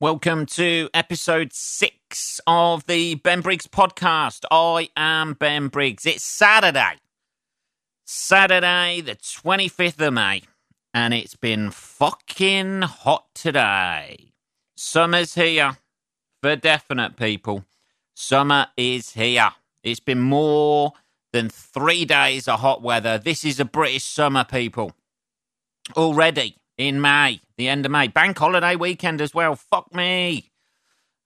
Welcome 0.00 0.46
to 0.46 0.90
episode 0.92 1.52
six 1.52 2.40
of 2.48 2.84
the 2.86 3.14
Ben 3.14 3.42
Briggs 3.42 3.68
podcast. 3.68 4.40
I 4.50 4.88
am 4.96 5.34
Ben 5.34 5.68
Briggs. 5.68 6.04
It's 6.04 6.24
Saturday, 6.24 6.96
Saturday, 8.04 9.00
the 9.02 9.14
25th 9.14 10.04
of 10.04 10.14
May, 10.14 10.42
and 10.92 11.14
it's 11.14 11.36
been 11.36 11.70
fucking 11.70 12.82
hot 12.82 13.26
today. 13.36 14.32
Summer's 14.76 15.36
here 15.36 15.78
for 16.42 16.56
definite 16.56 17.16
people. 17.16 17.64
Summer 18.14 18.66
is 18.76 19.12
here. 19.12 19.50
It's 19.84 20.00
been 20.00 20.20
more 20.20 20.94
than 21.32 21.48
three 21.48 22.04
days 22.04 22.48
of 22.48 22.58
hot 22.58 22.82
weather. 22.82 23.16
This 23.16 23.44
is 23.44 23.60
a 23.60 23.64
British 23.64 24.04
summer, 24.04 24.42
people. 24.42 24.90
Already 25.96 26.56
in 26.76 27.00
May, 27.00 27.40
the 27.56 27.68
end 27.68 27.86
of 27.86 27.92
May. 27.92 28.08
Bank 28.08 28.38
holiday 28.38 28.76
weekend 28.76 29.20
as 29.20 29.34
well. 29.34 29.54
Fuck 29.54 29.94
me. 29.94 30.50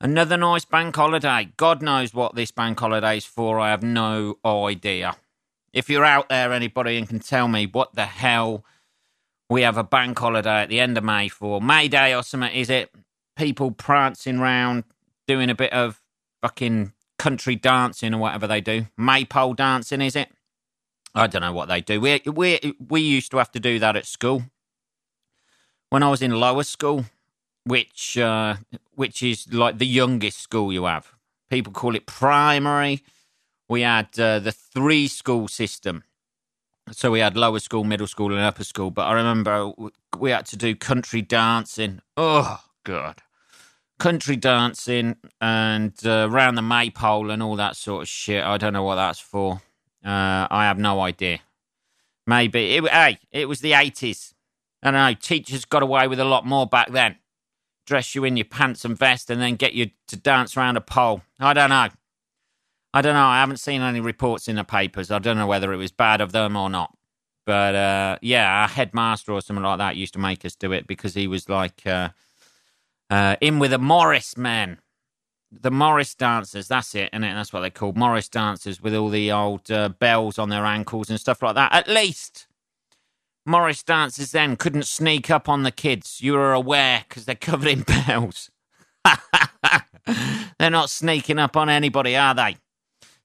Another 0.01 0.37
nice 0.37 0.65
bank 0.65 0.95
holiday. 0.95 1.53
God 1.57 1.83
knows 1.83 2.15
what 2.15 2.35
this 2.35 2.53
bank 2.53 2.79
holiday's 2.79 3.25
for. 3.25 3.59
I 3.59 3.71
have 3.71 3.83
no 3.83 4.39
idea. 4.45 5.17
If 5.73 5.91
you're 5.91 6.05
out 6.05 6.29
there, 6.29 6.53
anybody, 6.53 6.97
and 6.97 7.09
can 7.09 7.19
tell 7.19 7.49
me 7.49 7.67
what 7.67 7.95
the 7.95 8.07
hell 8.07 8.65
we 9.51 9.63
have 9.63 9.77
a 9.77 9.85
bank 9.85 10.19
holiday 10.19 10.63
at 10.63 10.69
the 10.69 10.81
end 10.81 10.97
of 10.99 11.05
May 11.05 11.29
for, 11.29 11.61
May 11.61 11.89
Day 11.89 12.15
or 12.15 12.23
something, 12.23 12.53
is 12.53 12.71
it? 12.71 12.91
People 13.37 13.71
prancing 13.71 14.39
round, 14.39 14.85
doing 15.27 15.51
a 15.51 15.55
bit 15.55 15.73
of 15.73 16.01
fucking 16.43 16.93
country 17.19 17.57
dancing 17.57 18.15
or 18.15 18.19
whatever 18.19 18.47
they 18.47 18.61
do. 18.61 18.87
Maypole 18.97 19.55
dancing, 19.55 20.01
is 20.01 20.15
it? 20.15 20.29
I 21.15 21.27
don't 21.27 21.43
know 21.43 21.53
what 21.53 21.69
they 21.69 21.81
do. 21.81 22.01
We 22.01 22.21
we 22.27 22.77
we 22.79 23.01
used 23.01 23.31
to 23.33 23.39
have 23.39 23.51
to 23.53 23.61
do 23.61 23.79
that 23.79 23.97
at 23.97 24.07
school 24.07 24.45
when 25.91 26.03
I 26.03 26.11
was 26.11 26.23
in 26.23 26.33
lower 26.33 26.65
school, 26.65 27.05
which 27.65 28.19
uh, 28.19 28.57
which 28.95 29.23
is 29.23 29.53
like 29.53 29.79
the 29.79 29.87
youngest 29.87 30.41
school 30.41 30.73
you 30.73 30.85
have. 30.85 31.13
People 31.51 31.73
call 31.73 31.95
it 31.95 32.07
primary. 32.07 33.03
We 33.69 33.83
had 33.83 34.19
uh, 34.19 34.39
the 34.39 34.53
three 34.53 35.09
school 35.09 35.49
system. 35.49 36.05
So 36.93 37.11
we 37.11 37.21
had 37.21 37.37
lower 37.37 37.59
school, 37.59 37.85
middle 37.85 38.07
school, 38.07 38.33
and 38.33 38.41
upper 38.41 38.65
school. 38.65 38.91
But 38.91 39.03
I 39.03 39.13
remember 39.13 39.73
we 40.19 40.31
had 40.31 40.47
to 40.47 40.57
do 40.57 40.75
country 40.75 41.23
dancing. 41.23 42.01
Oh, 42.17 42.61
God. 42.85 43.23
Country 43.99 44.37
dancing 44.37 45.17
and 45.41 45.95
uh, 46.05 46.29
around 46.31 46.55
the 46.55 46.63
maypole 46.63 47.31
and 47.31 47.43
all 47.43 47.57
that 47.57 47.77
sort 47.77 48.03
of 48.03 48.09
shit. 48.09 48.45
I 48.45 48.57
don't 48.57 48.73
know 48.73 48.85
what 48.85 48.95
that's 48.95 49.21
for. 49.21 49.61
Uh, 50.05 50.47
I 50.51 50.65
have 50.65 50.79
no 50.79 51.01
idea. 51.01 51.41
Maybe. 52.27 52.77
It, 52.77 52.89
hey, 52.89 53.19
it 53.33 53.49
was 53.49 53.61
the 53.61 53.73
80s. 53.73 54.33
I 54.83 54.91
don't 54.91 54.95
know. 54.95 55.15
Teachers 55.15 55.65
got 55.65 55.83
away 55.83 56.09
with 56.09 56.21
a 56.21 56.25
lot 56.25 56.47
more 56.47 56.67
back 56.67 56.91
then. 56.91 57.17
Dress 57.87 58.15
you 58.15 58.25
in 58.25 58.37
your 58.37 58.45
pants 58.45 58.85
and 58.85 58.97
vest 58.97 59.31
and 59.31 59.41
then 59.41 59.57
get 59.57 59.73
you 59.73 59.91
to 60.09 60.17
dance 60.17 60.57
around 60.57 60.77
a 60.77 60.81
pole. 60.81 61.23
I 61.41 61.53
don't 61.53 61.71
know. 61.71 61.89
I 62.95 63.03
don't 63.03 63.15
know. 63.15 63.27
I 63.27 63.41
haven't 63.41 63.59
seen 63.59 63.81
any 63.81 64.01
reports 64.01 64.49
in 64.49 64.57
the 64.57 64.65
papers. 64.65 65.11
I 65.11 65.19
don't 65.19 65.37
know 65.37 65.47
whether 65.47 65.73
it 65.73 65.77
was 65.77 65.93
bad 65.93 66.21
of 66.21 66.33
them 66.33 66.57
or 66.57 66.71
not. 66.71 66.97
But 67.47 67.75
uh, 67.75 68.19
yeah, 68.21 68.63
our 68.63 68.69
headmaster 68.69 69.33
or 69.33 69.41
something 69.41 69.63
like 69.63 69.79
that 69.79 69.97
used 69.97 70.13
to 70.15 70.19
make 70.19 70.45
us 70.45 70.55
do 70.55 70.73
it 70.73 70.87
because 70.87 71.15
he 71.15 71.27
was 71.27 71.49
like 71.49 71.81
uh, 71.87 72.11
uh, 73.09 73.37
in 73.41 73.59
with 73.59 73.71
the 73.71 73.79
Morris 73.79 74.37
men. 74.37 74.81
The 75.51 75.71
Morris 75.71 76.15
dancers, 76.15 76.69
that's 76.69 76.95
it, 76.95 77.09
and 77.11 77.25
that's 77.25 77.55
what 77.55 77.61
they 77.61 77.71
called 77.71 77.97
Morris 77.97 78.29
dancers 78.29 78.83
with 78.83 78.95
all 78.95 79.09
the 79.09 79.33
old 79.33 79.71
uh, 79.71 79.89
bells 79.89 80.39
on 80.39 80.51
their 80.51 80.67
ankles 80.67 81.09
and 81.09 81.19
stuff 81.19 81.43
like 81.43 81.55
that. 81.55 81.73
At 81.73 81.89
least 81.89 82.48
Morris 83.49 83.83
dancers 83.83 84.33
then 84.33 84.57
couldn't 84.57 84.85
sneak 84.85 85.31
up 85.31 85.49
on 85.49 85.63
the 85.63 85.71
kids. 85.71 86.21
You 86.21 86.35
were 86.35 86.53
aware 86.53 87.05
because 87.09 87.25
they're 87.25 87.35
covered 87.35 87.69
in 87.69 87.81
bells. 88.07 88.51
they're 90.59 90.71
not 90.71 90.91
sneaking 90.91 91.39
up 91.39 91.57
on 91.57 91.71
anybody, 91.71 92.15
are 92.15 92.35
they? 92.35 92.59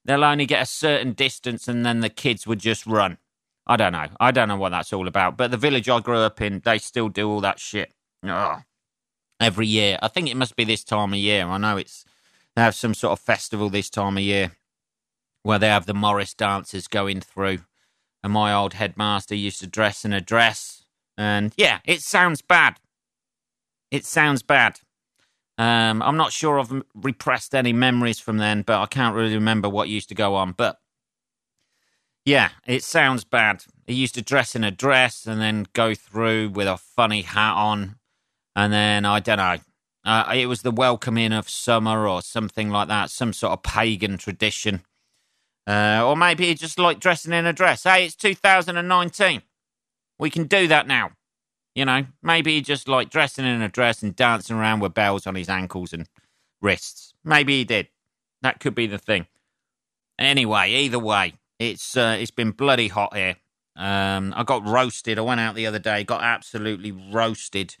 They'll 0.02 0.24
only 0.24 0.46
get 0.46 0.62
a 0.62 0.66
certain 0.66 1.12
distance 1.12 1.68
and 1.68 1.84
then 1.84 2.00
the 2.00 2.08
kids 2.08 2.46
would 2.46 2.58
just 2.58 2.86
run. 2.86 3.18
I 3.66 3.76
don't 3.76 3.92
know. 3.92 4.06
I 4.18 4.30
don't 4.30 4.48
know 4.48 4.56
what 4.56 4.70
that's 4.70 4.94
all 4.94 5.08
about. 5.08 5.36
But 5.36 5.50
the 5.50 5.58
village 5.58 5.90
I 5.90 6.00
grew 6.00 6.16
up 6.16 6.40
in, 6.40 6.62
they 6.64 6.78
still 6.78 7.10
do 7.10 7.30
all 7.30 7.42
that 7.42 7.58
shit. 7.58 7.92
Ugh. 8.26 8.62
Every 9.40 9.66
year. 9.66 9.98
I 10.00 10.08
think 10.08 10.30
it 10.30 10.38
must 10.38 10.56
be 10.56 10.64
this 10.64 10.84
time 10.84 11.12
of 11.12 11.18
year. 11.18 11.46
I 11.46 11.58
know 11.58 11.76
it's 11.76 12.06
they 12.56 12.62
have 12.62 12.74
some 12.74 12.94
sort 12.94 13.12
of 13.12 13.20
festival 13.20 13.68
this 13.68 13.90
time 13.90 14.16
of 14.16 14.22
year 14.22 14.52
where 15.42 15.58
they 15.58 15.68
have 15.68 15.84
the 15.84 15.92
Morris 15.92 16.32
dancers 16.32 16.88
going 16.88 17.20
through 17.20 17.58
and 18.24 18.32
my 18.32 18.54
old 18.54 18.72
headmaster 18.72 19.34
used 19.34 19.60
to 19.60 19.66
dress 19.66 20.02
in 20.02 20.14
a 20.14 20.20
dress. 20.20 20.82
And 21.18 21.52
yeah, 21.58 21.80
it 21.84 22.00
sounds 22.00 22.40
bad. 22.40 22.78
It 23.90 24.06
sounds 24.06 24.42
bad. 24.42 24.80
Um, 25.58 26.02
I'm 26.02 26.16
not 26.16 26.32
sure 26.32 26.58
I've 26.58 26.82
repressed 26.94 27.54
any 27.54 27.74
memories 27.74 28.18
from 28.18 28.38
then, 28.38 28.62
but 28.62 28.80
I 28.80 28.86
can't 28.86 29.14
really 29.14 29.34
remember 29.34 29.68
what 29.68 29.90
used 29.90 30.08
to 30.08 30.14
go 30.14 30.34
on. 30.36 30.52
But 30.52 30.80
yeah, 32.24 32.48
it 32.66 32.82
sounds 32.82 33.24
bad. 33.24 33.62
He 33.86 33.92
used 33.92 34.14
to 34.14 34.22
dress 34.22 34.56
in 34.56 34.64
a 34.64 34.70
dress 34.70 35.26
and 35.26 35.38
then 35.38 35.66
go 35.74 35.94
through 35.94 36.48
with 36.48 36.66
a 36.66 36.78
funny 36.78 37.22
hat 37.22 37.54
on. 37.54 37.96
And 38.56 38.72
then, 38.72 39.04
I 39.04 39.20
don't 39.20 39.36
know, 39.36 39.58
uh, 40.06 40.32
it 40.34 40.46
was 40.46 40.62
the 40.62 40.70
welcoming 40.70 41.34
of 41.34 41.50
summer 41.50 42.08
or 42.08 42.22
something 42.22 42.70
like 42.70 42.88
that, 42.88 43.10
some 43.10 43.34
sort 43.34 43.52
of 43.52 43.62
pagan 43.62 44.16
tradition. 44.16 44.82
Uh, 45.66 46.02
or 46.04 46.16
maybe 46.16 46.46
he 46.46 46.54
just 46.54 46.78
like 46.78 47.00
dressing 47.00 47.32
in 47.32 47.46
a 47.46 47.52
dress. 47.52 47.84
Hey, 47.84 48.04
it's 48.04 48.14
2019. 48.16 49.42
We 50.18 50.30
can 50.30 50.44
do 50.44 50.68
that 50.68 50.86
now. 50.86 51.12
You 51.74 51.84
know, 51.84 52.06
maybe 52.22 52.54
he 52.54 52.60
just 52.60 52.86
like 52.88 53.10
dressing 53.10 53.44
in 53.44 53.60
a 53.62 53.68
dress 53.68 54.02
and 54.02 54.14
dancing 54.14 54.56
around 54.56 54.80
with 54.80 54.94
bells 54.94 55.26
on 55.26 55.34
his 55.34 55.48
ankles 55.48 55.92
and 55.92 56.08
wrists. 56.60 57.14
Maybe 57.24 57.58
he 57.58 57.64
did. 57.64 57.88
That 58.42 58.60
could 58.60 58.74
be 58.74 58.86
the 58.86 58.98
thing. 58.98 59.26
Anyway, 60.18 60.70
either 60.70 60.98
way, 60.98 61.34
it's 61.58 61.96
uh, 61.96 62.16
it's 62.20 62.30
been 62.30 62.52
bloody 62.52 62.88
hot 62.88 63.16
here. 63.16 63.36
Um, 63.74 64.32
I 64.36 64.44
got 64.44 64.66
roasted. 64.66 65.18
I 65.18 65.22
went 65.22 65.40
out 65.40 65.56
the 65.56 65.66
other 65.66 65.80
day, 65.80 66.04
got 66.04 66.22
absolutely 66.22 66.92
roasted 66.92 67.74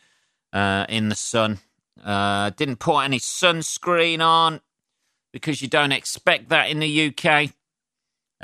uh, 0.52 0.86
in 0.88 1.08
the 1.08 1.14
sun. 1.14 1.60
Uh, 2.02 2.50
didn't 2.50 2.80
put 2.80 3.00
any 3.00 3.20
sunscreen 3.20 4.20
on 4.20 4.60
because 5.32 5.62
you 5.62 5.68
don't 5.68 5.92
expect 5.92 6.48
that 6.48 6.68
in 6.68 6.80
the 6.80 7.08
UK. 7.08 7.50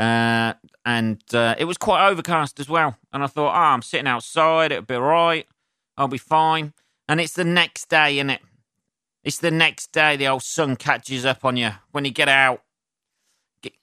Uh, 0.00 0.54
and 0.86 1.22
uh, 1.34 1.54
it 1.58 1.66
was 1.66 1.76
quite 1.76 2.08
overcast 2.08 2.58
as 2.58 2.70
well. 2.70 2.96
And 3.12 3.22
I 3.22 3.26
thought, 3.26 3.54
oh, 3.54 3.74
I'm 3.74 3.82
sitting 3.82 4.06
outside, 4.06 4.72
it'll 4.72 4.86
be 4.86 4.94
all 4.94 5.02
right, 5.02 5.46
I'll 5.98 6.08
be 6.08 6.16
fine. 6.16 6.72
And 7.06 7.20
it's 7.20 7.34
the 7.34 7.44
next 7.44 7.90
day, 7.90 8.16
isn't 8.16 8.30
it? 8.30 8.40
It's 9.22 9.36
the 9.36 9.50
next 9.50 9.92
day 9.92 10.16
the 10.16 10.28
old 10.28 10.42
sun 10.42 10.76
catches 10.76 11.26
up 11.26 11.44
on 11.44 11.58
you 11.58 11.72
when 11.92 12.06
you 12.06 12.12
get 12.12 12.30
out. 12.30 12.62
Get, 13.62 13.74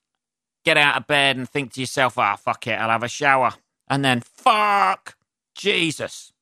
get 0.65 0.75
out 0.75 0.97
of 0.97 1.05
bed 1.05 1.37
and 1.37 1.47
think 1.47 1.73
to 1.73 1.81
yourself, 1.81 2.17
ah, 2.17 2.33
oh, 2.33 2.37
fuck 2.37 2.65
it, 2.65 2.71
I'll 2.71 2.89
have 2.89 3.03
a 3.03 3.07
shower. 3.07 3.51
And 3.87 4.03
then, 4.03 4.21
fuck, 4.21 5.17
Jesus. 5.53 6.33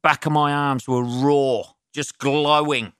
Back 0.00 0.26
of 0.26 0.32
my 0.32 0.52
arms 0.52 0.86
were 0.86 1.02
raw, 1.02 1.62
just 1.92 2.18
glowing. 2.18 2.92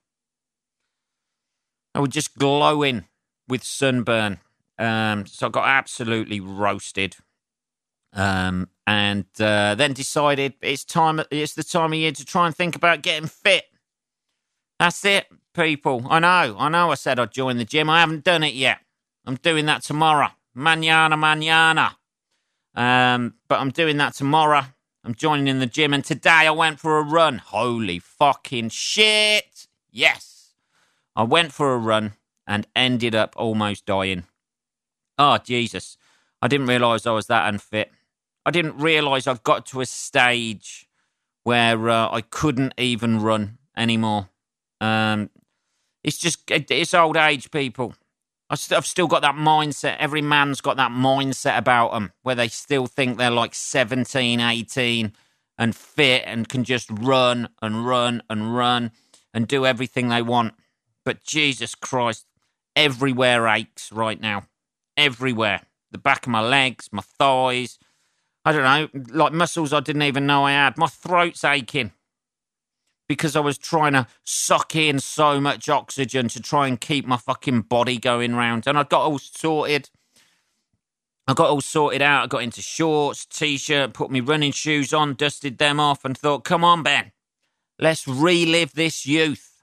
I 1.95 2.01
was 2.01 2.11
just 2.11 2.37
glowing 2.37 3.05
with 3.47 3.63
sunburn. 3.63 4.41
Um, 4.79 5.27
so 5.27 5.47
I 5.47 5.51
got 5.51 5.67
absolutely 5.67 6.41
roasted. 6.41 7.17
Um, 8.15 8.69
and 8.87 9.27
uh, 9.41 9.75
then 9.75 9.93
decided 9.93 10.55
it's 10.61 10.85
time. 10.85 11.23
It's 11.31 11.55
the 11.55 11.65
time 11.65 11.93
of 11.93 11.99
year 11.99 12.13
to 12.13 12.25
try 12.25 12.47
and 12.47 12.57
think 12.57 12.77
about 12.77 13.03
getting 13.03 13.29
fit. 13.29 13.65
That's 14.79 15.05
it, 15.05 15.27
people. 15.55 16.07
I 16.11 16.19
know. 16.19 16.57
I 16.59 16.69
know. 16.69 16.91
I 16.91 16.95
said 16.95 17.19
I'd 17.19 17.33
join 17.33 17.57
the 17.57 17.65
gym. 17.65 17.89
I 17.89 18.01
haven't 18.01 18.25
done 18.25 18.43
it 18.43 18.55
yet. 18.55 18.79
I'm 19.25 19.37
doing 19.37 19.67
that 19.67 19.83
tomorrow. 19.83 20.29
Manana, 20.55 21.17
manana. 21.17 21.97
Um, 22.75 23.35
but 23.49 23.61
I'm 23.61 23.71
doing 23.71 23.97
that 23.99 24.15
tomorrow. 24.15 24.63
I'm 25.05 25.15
joining 25.15 25.49
in 25.49 25.59
the 25.59 25.67
gym, 25.67 25.93
and 25.93 26.05
today 26.05 26.31
I 26.47 26.51
went 26.51 26.79
for 26.79 26.99
a 26.99 27.03
run. 27.03 27.39
Holy 27.39 27.99
fucking 27.99 28.69
shit! 28.69 29.67
Yes, 29.91 30.55
I 31.17 31.25
went 31.25 31.53
for 31.53 31.75
a 31.75 31.79
run 31.79 32.13
and 32.47 32.69
ended 32.77 33.15
up 33.15 33.35
almost 33.37 33.85
dying. 33.85 34.25
Oh, 35.19 35.39
Jesus. 35.39 35.97
I 36.41 36.49
didn't 36.49 36.67
realise 36.67 37.07
I 37.07 37.13
was 37.13 37.27
that 37.27 37.49
unfit. 37.49 37.91
I 38.45 38.51
didn't 38.51 38.79
realise 38.79 39.27
I've 39.27 39.45
got 39.45 39.67
to 39.67 39.81
a 39.81 39.87
stage 39.87 40.89
where 41.45 41.89
uh, 41.89 42.11
I 42.11 42.21
couldn't 42.23 42.75
even 42.77 43.21
run 43.21 43.59
anymore. 43.77 44.29
Um, 44.81 45.31
it's 46.03 46.19
just, 46.19 46.51
it's 46.51 46.95
old 46.95 47.17
age, 47.17 47.51
people. 47.51 47.95
I've 48.51 48.87
still 48.87 49.07
got 49.07 49.23
that 49.23 49.35
mindset. 49.35 49.97
Every 49.99 50.21
man's 50.21 50.61
got 50.61 50.77
that 50.77 50.91
mindset 50.91 51.57
about 51.57 51.93
them 51.93 52.13
where 52.23 52.35
they 52.35 52.49
still 52.49 52.87
think 52.87 53.17
they're 53.17 53.31
like 53.31 53.55
17, 53.55 54.41
18 54.41 55.13
and 55.57 55.75
fit 55.75 56.25
and 56.27 56.49
can 56.49 56.63
just 56.65 56.91
run 56.91 57.49
and 57.63 57.87
run 57.87 58.23
and 58.29 58.55
run 58.55 58.91
and 59.33 59.49
do 59.49 59.65
everything 59.65 60.09
they 60.09 60.21
want. 60.21 60.53
But 61.03 61.25
Jesus 61.25 61.75
Christ, 61.75 62.27
everywhere 62.77 63.47
aches 63.47 63.91
right 63.91 64.21
now 64.21 64.45
everywhere. 64.97 65.63
The 65.91 65.99
back 65.99 66.27
of 66.27 66.31
my 66.33 66.41
legs, 66.41 66.89
my 66.93 67.03
thighs. 67.03 67.79
I 68.45 68.53
don't 68.53 68.63
know, 68.63 69.01
like 69.15 69.33
muscles 69.33 69.73
I 69.73 69.81
didn't 69.81 70.03
even 70.03 70.27
know 70.27 70.45
I 70.45 70.53
had. 70.53 70.77
My 70.77 70.89
throat's 70.89 71.45
aching 71.45 71.93
because 73.09 73.37
I 73.37 73.41
was 73.41 73.59
trying 73.59 73.93
to 73.93 74.07
suck 74.25 74.75
in 74.75 74.99
so 74.99 75.41
much 75.41 75.69
oxygen 75.69 76.29
to 76.29 76.41
try 76.41 76.67
and 76.67 76.81
keep 76.81 77.07
my 77.07 77.19
fucking 77.19 77.63
body 77.63 77.99
going 77.99 78.35
round. 78.35 78.67
And 78.67 78.79
I 78.79 78.85
got 78.85 79.03
all 79.03 79.19
sorted. 79.19 79.91
I 81.29 81.35
got 81.35 81.51
all 81.51 81.61
sorted 81.61 82.03
out. 82.03 82.25
I 82.25 82.27
got 82.27 82.43
into 82.43 82.63
shorts, 82.63 83.27
t 83.27 83.59
shirt, 83.59 83.93
put 83.93 84.11
my 84.11 84.21
running 84.21 84.53
shoes 84.53 84.93
on, 84.93 85.15
dusted 85.15 85.59
them 85.59 85.79
off, 85.79 86.05
and 86.05 86.17
thought, 86.17 86.45
come 86.45 86.65
on, 86.65 86.83
Ben, 86.83 87.13
let's 87.79 88.09
relive 88.09 88.73
this 88.75 89.07
youth. 89.07 89.63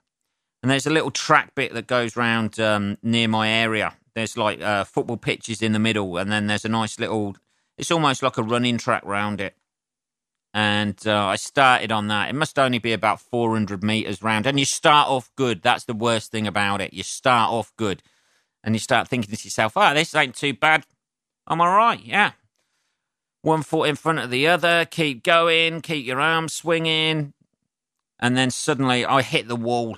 And 0.62 0.70
there's 0.70 0.88
a 0.88 0.92
little 0.92 1.12
track 1.12 1.56
bit 1.56 1.74
that 1.74 1.88
goes 1.88 2.16
round 2.16 2.60
um, 2.60 2.98
near 3.02 3.28
my 3.28 3.50
area. 3.50 3.96
There's 4.20 4.38
like 4.38 4.62
uh, 4.62 4.84
football 4.84 5.18
pitches 5.18 5.62
in 5.62 5.72
the 5.72 5.80
middle, 5.80 6.18
and 6.18 6.32
then 6.32 6.48
there's 6.48 6.66
a 6.66 6.70
nice 6.70 7.00
little, 7.00 7.36
it's 7.78 7.92
almost 7.92 8.22
like 8.22 8.38
a 8.38 8.44
running 8.44 8.78
track 8.78 9.04
round 9.06 9.42
it. 9.42 9.56
And 10.54 11.00
uh, 11.06 11.26
I 11.26 11.36
started 11.36 11.92
on 11.92 12.08
that. 12.08 12.30
It 12.30 12.36
must 12.36 12.58
only 12.58 12.80
be 12.80 12.94
about 12.94 13.22
400 13.22 13.84
meters 13.84 14.24
round. 14.24 14.48
And 14.48 14.60
you 14.60 14.66
start 14.66 15.08
off 15.08 15.32
good. 15.36 15.62
That's 15.62 15.86
the 15.86 15.94
worst 15.94 16.32
thing 16.32 16.48
about 16.48 16.82
it. 16.82 16.94
You 16.94 17.04
start 17.04 17.52
off 17.52 17.72
good. 17.78 18.02
And 18.64 18.74
you 18.74 18.80
start 18.80 19.08
thinking 19.08 19.34
to 19.34 19.44
yourself, 19.44 19.74
oh, 19.76 19.94
this 19.94 20.16
ain't 20.16 20.36
too 20.36 20.54
bad 20.54 20.86
I'm 21.50 21.62
all 21.62 21.76
right, 21.76 22.00
yeah. 22.06 22.34
One 23.42 23.64
foot 23.64 23.90
in 23.90 23.96
front 23.96 24.20
of 24.20 24.30
the 24.30 24.48
other, 24.48 24.86
keep 24.86 25.24
going, 25.24 25.82
keep 25.82 26.06
your 26.06 26.22
arms 26.22 26.54
swinging. 26.54 27.34
And 28.20 28.38
then 28.38 28.52
suddenly 28.52 29.04
I 29.04 29.24
hit 29.24 29.48
the 29.48 29.56
wall 29.56 29.98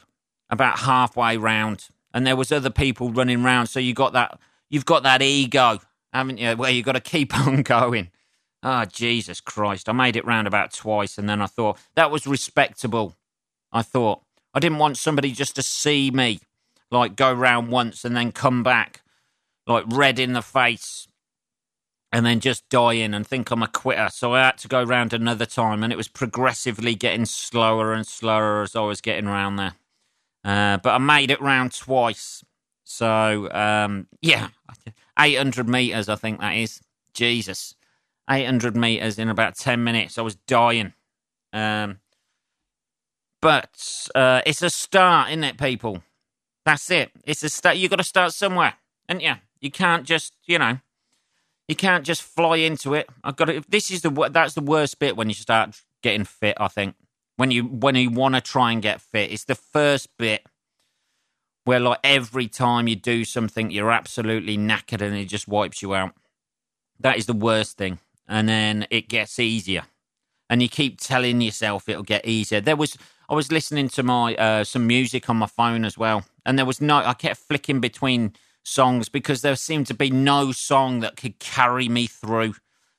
about 0.50 0.80
halfway 0.80 1.36
round. 1.36 1.90
And 2.14 2.28
there 2.28 2.36
was 2.36 2.52
other 2.52 2.70
people 2.70 3.12
running 3.12 3.44
round. 3.44 3.70
So 3.70 3.80
you 3.80 3.94
got 3.94 4.14
that 4.14 4.40
you've 4.70 4.86
got 4.86 5.04
that 5.04 5.22
ego, 5.22 5.80
haven't 6.14 6.38
you? 6.38 6.56
Where 6.56 6.72
you've 6.72 6.86
got 6.86 6.94
to 6.94 7.02
keep 7.02 7.38
on 7.48 7.64
going. 7.64 8.10
Ah, 8.64 8.84
oh, 8.84 8.86
Jesus 8.86 9.42
Christ. 9.42 9.90
I 9.90 9.92
made 9.92 10.16
it 10.16 10.26
round 10.26 10.48
about 10.48 10.74
twice 10.74 11.18
and 11.18 11.28
then 11.28 11.42
I 11.42 11.48
thought 11.48 11.80
that 11.96 12.12
was 12.12 12.28
respectable. 12.28 13.16
I 13.72 13.82
thought. 13.82 14.22
I 14.54 14.60
didn't 14.60 14.80
want 14.80 14.98
somebody 14.98 15.32
just 15.32 15.56
to 15.56 15.64
see 15.64 16.12
me, 16.12 16.40
like 16.90 17.16
go 17.16 17.32
round 17.32 17.72
once 17.72 18.04
and 18.04 18.16
then 18.16 18.34
come 18.34 18.64
back, 18.64 19.02
like 19.66 19.86
red 19.88 20.20
in 20.20 20.34
the 20.34 20.42
face, 20.42 21.08
and 22.12 22.26
then 22.26 22.42
just 22.42 22.68
die 22.70 22.94
in 22.94 23.14
and 23.14 23.26
think 23.26 23.50
I'm 23.50 23.64
a 23.64 23.68
quitter. 23.68 24.10
So 24.12 24.34
I 24.34 24.46
had 24.46 24.58
to 24.60 24.68
go 24.68 24.84
round 24.84 25.14
another 25.14 25.46
time, 25.46 25.84
and 25.84 25.94
it 25.94 25.96
was 25.96 26.10
progressively 26.10 26.96
getting 26.96 27.26
slower 27.26 27.94
and 27.94 28.06
slower 28.06 28.64
as 28.64 28.76
I 28.76 28.82
was 28.82 29.00
getting 29.00 29.28
around 29.28 29.56
there. 29.56 29.76
Uh, 30.44 30.78
but 30.78 30.92
I 30.92 30.98
made 30.98 31.32
it 31.32 31.42
round 31.42 31.74
twice. 31.74 32.44
So 32.84 33.52
um, 33.52 34.08
yeah, 34.22 34.50
800 35.20 35.68
meters, 35.68 36.10
I 36.10 36.16
think 36.16 36.40
that 36.40 36.56
is. 36.56 36.82
Jesus, 37.14 37.76
800 38.30 38.76
meters 38.76 39.20
in 39.20 39.28
about 39.30 39.56
10 39.56 39.84
minutes. 39.84 40.18
I 40.18 40.22
was 40.22 40.36
dying. 40.36 40.94
Um, 41.52 42.00
but 43.42 44.08
uh, 44.16 44.42
it's 44.46 44.62
a 44.62 44.70
start, 44.70 45.30
isn't 45.30 45.44
it, 45.44 45.58
people? 45.58 46.04
That's 46.66 46.90
it. 46.90 47.12
It's 47.26 47.44
a 47.44 47.50
start. 47.50 47.78
You've 47.78 47.90
got 47.90 47.98
to 47.98 48.04
start 48.04 48.34
somewhere, 48.34 48.76
and 49.10 49.22
yeah, 49.22 49.38
you 49.60 49.72
can't 49.72 50.06
just, 50.06 50.36
you 50.46 50.60
know 50.60 50.80
you 51.72 51.76
can't 51.76 52.04
just 52.04 52.22
fly 52.22 52.58
into 52.58 52.94
it. 52.94 53.08
I've 53.24 53.38
got 53.38 53.46
to. 53.46 53.64
This 53.70 53.92
is 53.92 54.02
the 54.02 54.10
that's 54.30 54.56
the 54.56 54.62
worst 54.62 55.00
bit 55.00 55.16
when 55.16 55.30
you 55.30 55.34
start 55.34 55.82
getting 56.02 56.26
fit. 56.26 56.58
I 56.60 56.68
think 56.68 56.96
when 57.42 57.50
you 57.50 57.64
when 57.64 57.96
you 57.96 58.12
want 58.12 58.36
to 58.36 58.40
try 58.40 58.72
and 58.72 58.84
get 58.84 59.02
fit, 59.02 59.32
it's 59.32 59.46
the 59.46 59.56
first 59.56 60.16
bit 60.20 60.46
where 61.64 61.80
like 61.80 61.98
every 62.04 62.48
time 62.48 62.88
you 62.88 62.96
do 62.96 63.26
something, 63.26 63.72
you're 63.72 63.90
absolutely 63.90 64.60
knackered 64.60 65.02
and 65.02 65.16
it 65.16 65.26
just 65.26 65.48
wipes 65.48 65.82
you 65.82 65.96
out. 65.96 66.12
That 67.00 67.18
is 67.18 67.26
the 67.26 67.34
worst 67.34 67.80
thing, 67.80 67.98
and 68.28 68.48
then 68.48 68.86
it 68.92 69.10
gets 69.10 69.40
easier, 69.40 69.86
and 70.52 70.62
you 70.62 70.70
keep 70.70 71.02
telling 71.02 71.42
yourself 71.42 71.90
it'll 71.90 72.04
get 72.04 72.28
easier. 72.28 72.62
There 72.62 72.76
was 72.76 72.96
I 73.28 73.34
was 73.34 73.52
listening 73.52 73.90
to 73.90 74.04
my 74.04 74.36
uh, 74.36 74.64
some 74.64 74.86
music 74.86 75.28
on 75.28 75.38
my 75.38 75.48
phone 75.48 75.84
as 75.84 75.98
well, 75.98 76.24
and 76.46 76.60
there 76.60 76.66
was 76.68 76.80
no. 76.80 76.98
I 76.98 77.16
kept 77.16 77.38
flicking 77.38 77.80
between 77.80 78.34
songs 78.62 79.10
because 79.10 79.42
there 79.42 79.56
seemed 79.56 79.88
to 79.88 79.96
be 79.96 80.12
no 80.12 80.52
song 80.52 81.00
that 81.00 81.18
could 81.18 81.40
carry 81.40 81.90
me 81.90 82.06
through. 82.06 82.54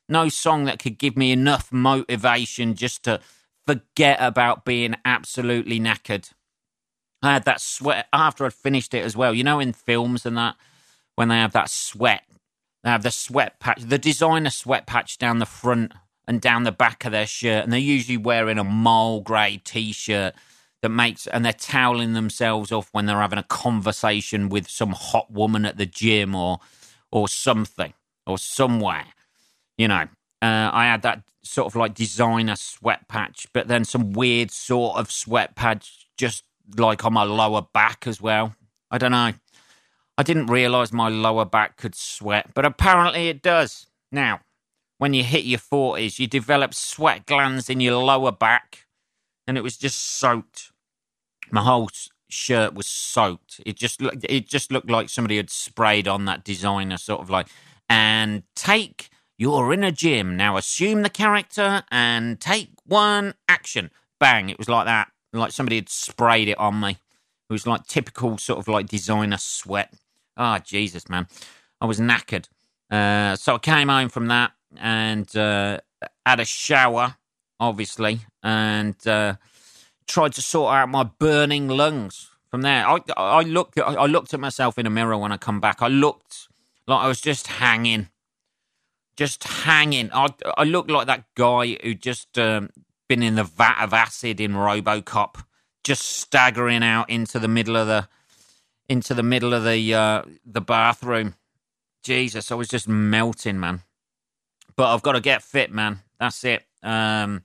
No 0.09 0.27
song 0.27 0.65
that 0.65 0.79
could 0.79 0.97
give 0.97 1.15
me 1.15 1.31
enough 1.31 1.71
motivation 1.71 2.75
just 2.75 3.03
to 3.03 3.21
forget 3.67 4.17
about 4.19 4.65
being 4.65 4.95
absolutely 5.05 5.79
knackered. 5.79 6.31
I 7.21 7.33
had 7.33 7.45
that 7.45 7.61
sweat 7.61 8.07
after 8.11 8.45
I'd 8.45 8.53
finished 8.53 8.93
it 8.93 9.03
as 9.03 9.15
well. 9.15 9.33
You 9.33 9.43
know, 9.43 9.59
in 9.59 9.73
films 9.73 10.25
and 10.25 10.37
that, 10.37 10.55
when 11.15 11.29
they 11.29 11.37
have 11.37 11.53
that 11.53 11.69
sweat, 11.69 12.23
they 12.83 12.89
have 12.89 13.03
the 13.03 13.11
sweat 13.11 13.59
patch, 13.59 13.81
the 13.81 13.97
designer 13.97 14.49
sweat 14.49 14.85
patch 14.85 15.17
down 15.17 15.39
the 15.39 15.45
front 15.45 15.93
and 16.27 16.41
down 16.41 16.63
the 16.63 16.71
back 16.71 17.05
of 17.05 17.11
their 17.11 17.27
shirt, 17.27 17.63
and 17.63 17.71
they're 17.71 17.79
usually 17.79 18.17
wearing 18.17 18.57
a 18.59 18.63
mole 18.63 19.21
grey 19.21 19.61
t 19.63 19.93
shirt 19.93 20.33
that 20.83 20.89
makes 20.89 21.25
and 21.27 21.45
they're 21.45 21.53
toweling 21.53 22.13
themselves 22.13 22.71
off 22.71 22.89
when 22.91 23.05
they're 23.05 23.21
having 23.21 23.39
a 23.39 23.43
conversation 23.43 24.49
with 24.49 24.69
some 24.69 24.91
hot 24.91 25.31
woman 25.31 25.65
at 25.65 25.77
the 25.77 25.85
gym 25.85 26.35
or 26.35 26.59
or 27.09 27.29
something 27.29 27.93
or 28.27 28.37
somewhere 28.37 29.05
you 29.77 29.87
know 29.87 30.07
uh, 30.43 30.69
i 30.73 30.85
had 30.85 31.01
that 31.01 31.23
sort 31.43 31.67
of 31.67 31.75
like 31.75 31.93
designer 31.93 32.55
sweat 32.55 33.07
patch 33.07 33.47
but 33.53 33.67
then 33.67 33.83
some 33.83 34.13
weird 34.13 34.49
sort 34.51 34.97
of 34.97 35.11
sweat 35.11 35.55
patch 35.55 36.07
just 36.17 36.43
like 36.77 37.03
on 37.05 37.13
my 37.13 37.23
lower 37.23 37.61
back 37.73 38.07
as 38.07 38.21
well. 38.21 38.55
I 38.89 38.97
don't 38.97 39.11
know. 39.11 39.33
I 40.17 40.23
didn't 40.23 40.47
realize 40.47 40.93
my 40.93 41.09
lower 41.09 41.45
back 41.45 41.77
could 41.77 41.95
sweat 41.95 42.51
but 42.53 42.65
apparently 42.65 43.27
it 43.27 43.41
does. 43.41 43.87
Now 44.11 44.41
when 44.99 45.13
you 45.13 45.23
hit 45.23 45.43
your 45.43 45.59
40s 45.59 46.19
you 46.19 46.27
develop 46.27 46.73
sweat 46.73 47.25
glands 47.25 47.69
in 47.69 47.79
your 47.79 48.01
lower 48.01 48.31
back 48.31 48.85
and 49.47 49.57
it 49.57 49.63
was 49.63 49.77
just 49.77 50.17
soaked. 50.19 50.71
My 51.51 51.61
whole 51.61 51.89
shirt 52.29 52.73
was 52.73 52.87
soaked. 52.87 53.59
It 53.65 53.75
just 53.75 54.01
it 54.01 54.47
just 54.47 54.71
looked 54.71 54.89
like 54.89 55.09
somebody 55.09 55.37
had 55.37 55.49
sprayed 55.49 56.07
on 56.07 56.25
that 56.25 56.43
designer 56.43 56.97
sort 56.97 57.21
of 57.21 57.29
like 57.29 57.47
and 57.89 58.43
take 58.55 59.09
you're 59.43 59.73
in 59.73 59.83
a 59.83 59.91
gym. 59.91 60.37
Now 60.37 60.55
assume 60.55 61.01
the 61.01 61.09
character 61.09 61.83
and 61.91 62.39
take 62.39 62.69
one 62.85 63.33
action. 63.49 63.91
Bang 64.17 64.49
it 64.49 64.57
was 64.57 64.69
like 64.69 64.85
that. 64.85 65.09
Like 65.33 65.51
somebody 65.51 65.75
had 65.75 65.89
sprayed 65.89 66.47
it 66.47 66.57
on 66.57 66.79
me. 66.79 66.91
It 66.91 67.51
was 67.51 67.67
like 67.67 67.85
typical 67.85 68.37
sort 68.37 68.59
of 68.59 68.69
like 68.69 68.87
designer 68.87 69.35
sweat. 69.37 69.93
Ah 70.37 70.55
oh, 70.55 70.63
jesus 70.65 71.09
man. 71.09 71.27
I 71.81 71.85
was 71.87 71.99
knackered. 71.99 72.47
Uh, 72.89 73.35
so 73.35 73.55
i 73.55 73.57
came 73.57 73.89
home 73.89 74.07
from 74.07 74.27
that 74.27 74.51
and 74.77 75.35
uh, 75.35 75.79
had 76.25 76.39
a 76.39 76.45
shower 76.45 77.15
obviously 77.59 78.21
and 78.43 78.95
uh, 79.05 79.35
tried 80.07 80.31
to 80.33 80.41
sort 80.41 80.73
out 80.73 80.87
my 80.87 81.03
burning 81.03 81.67
lungs. 81.67 82.29
From 82.49 82.61
there, 82.61 82.87
I 82.87 82.99
I 83.17 83.41
looked 83.41 83.77
I 83.77 84.05
looked 84.05 84.33
at 84.33 84.39
myself 84.39 84.77
in 84.77 84.85
a 84.85 84.89
mirror 84.89 85.17
when 85.17 85.33
I 85.33 85.37
come 85.37 85.59
back. 85.59 85.81
I 85.81 85.89
looked 85.89 86.47
like 86.87 87.01
I 87.01 87.09
was 87.09 87.19
just 87.19 87.47
hanging, 87.47 88.07
just 89.15 89.43
hanging. 89.43 90.09
I 90.13 90.27
I 90.57 90.63
looked 90.63 90.89
like 90.89 91.07
that 91.07 91.25
guy 91.35 91.77
who 91.83 91.93
just 91.93 92.37
um, 92.37 92.69
been 93.07 93.23
in 93.23 93.35
the 93.35 93.43
vat 93.43 93.83
of 93.83 93.93
acid 93.93 94.39
in 94.39 94.53
RoboCop, 94.53 95.43
just 95.83 96.03
staggering 96.03 96.83
out 96.83 97.09
into 97.09 97.39
the 97.39 97.47
middle 97.47 97.75
of 97.75 97.87
the 97.87 98.07
into 98.89 99.13
the 99.13 99.23
middle 99.23 99.53
of 99.53 99.63
the 99.63 99.93
uh, 99.93 100.23
the 100.45 100.61
bathroom. 100.61 101.35
Jesus, 102.03 102.51
I 102.51 102.55
was 102.55 102.67
just 102.67 102.87
melting, 102.87 103.59
man. 103.59 103.81
But 104.75 104.93
I've 104.93 105.03
got 105.03 105.13
to 105.13 105.21
get 105.21 105.43
fit, 105.43 105.71
man. 105.71 105.99
That's 106.19 106.43
it. 106.43 106.65
Um, 106.81 107.43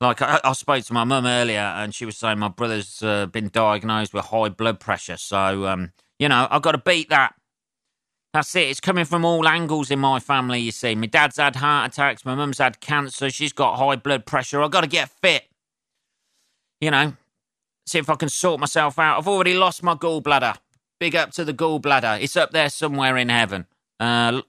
like 0.00 0.22
I, 0.22 0.40
I 0.44 0.52
spoke 0.52 0.84
to 0.84 0.92
my 0.92 1.04
mum 1.04 1.26
earlier, 1.26 1.60
and 1.60 1.94
she 1.94 2.04
was 2.04 2.16
saying 2.16 2.38
my 2.38 2.48
brother's 2.48 3.02
uh, 3.02 3.26
been 3.26 3.48
diagnosed 3.48 4.14
with 4.14 4.26
high 4.26 4.48
blood 4.48 4.80
pressure. 4.80 5.16
So 5.16 5.66
um, 5.66 5.92
you 6.18 6.28
know, 6.28 6.46
I've 6.50 6.62
got 6.62 6.72
to 6.72 6.78
beat 6.78 7.08
that. 7.10 7.34
That's 8.32 8.54
it. 8.54 8.68
It's 8.68 8.80
coming 8.80 9.04
from 9.04 9.24
all 9.24 9.48
angles 9.48 9.90
in 9.90 9.98
my 9.98 10.20
family. 10.20 10.60
You 10.60 10.70
see, 10.70 10.94
my 10.94 11.06
dad's 11.06 11.36
had 11.36 11.56
heart 11.56 11.92
attacks. 11.92 12.24
My 12.24 12.34
mum's 12.34 12.58
had 12.58 12.80
cancer. 12.80 13.28
She's 13.28 13.52
got 13.52 13.76
high 13.76 13.96
blood 13.96 14.24
pressure. 14.24 14.62
I've 14.62 14.70
got 14.70 14.82
to 14.82 14.86
get 14.86 15.10
fit. 15.10 15.44
You 16.80 16.92
know, 16.92 17.14
see 17.86 17.98
if 17.98 18.08
I 18.08 18.14
can 18.14 18.28
sort 18.28 18.60
myself 18.60 18.98
out. 18.98 19.18
I've 19.18 19.28
already 19.28 19.54
lost 19.54 19.82
my 19.82 19.94
gallbladder. 19.94 20.56
Big 21.00 21.16
up 21.16 21.32
to 21.32 21.44
the 21.44 21.52
gallbladder. 21.52 22.22
It's 22.22 22.36
up 22.36 22.52
there 22.52 22.70
somewhere 22.70 23.16
in 23.16 23.28
heaven. 23.28 23.66
Uh, 23.98 24.42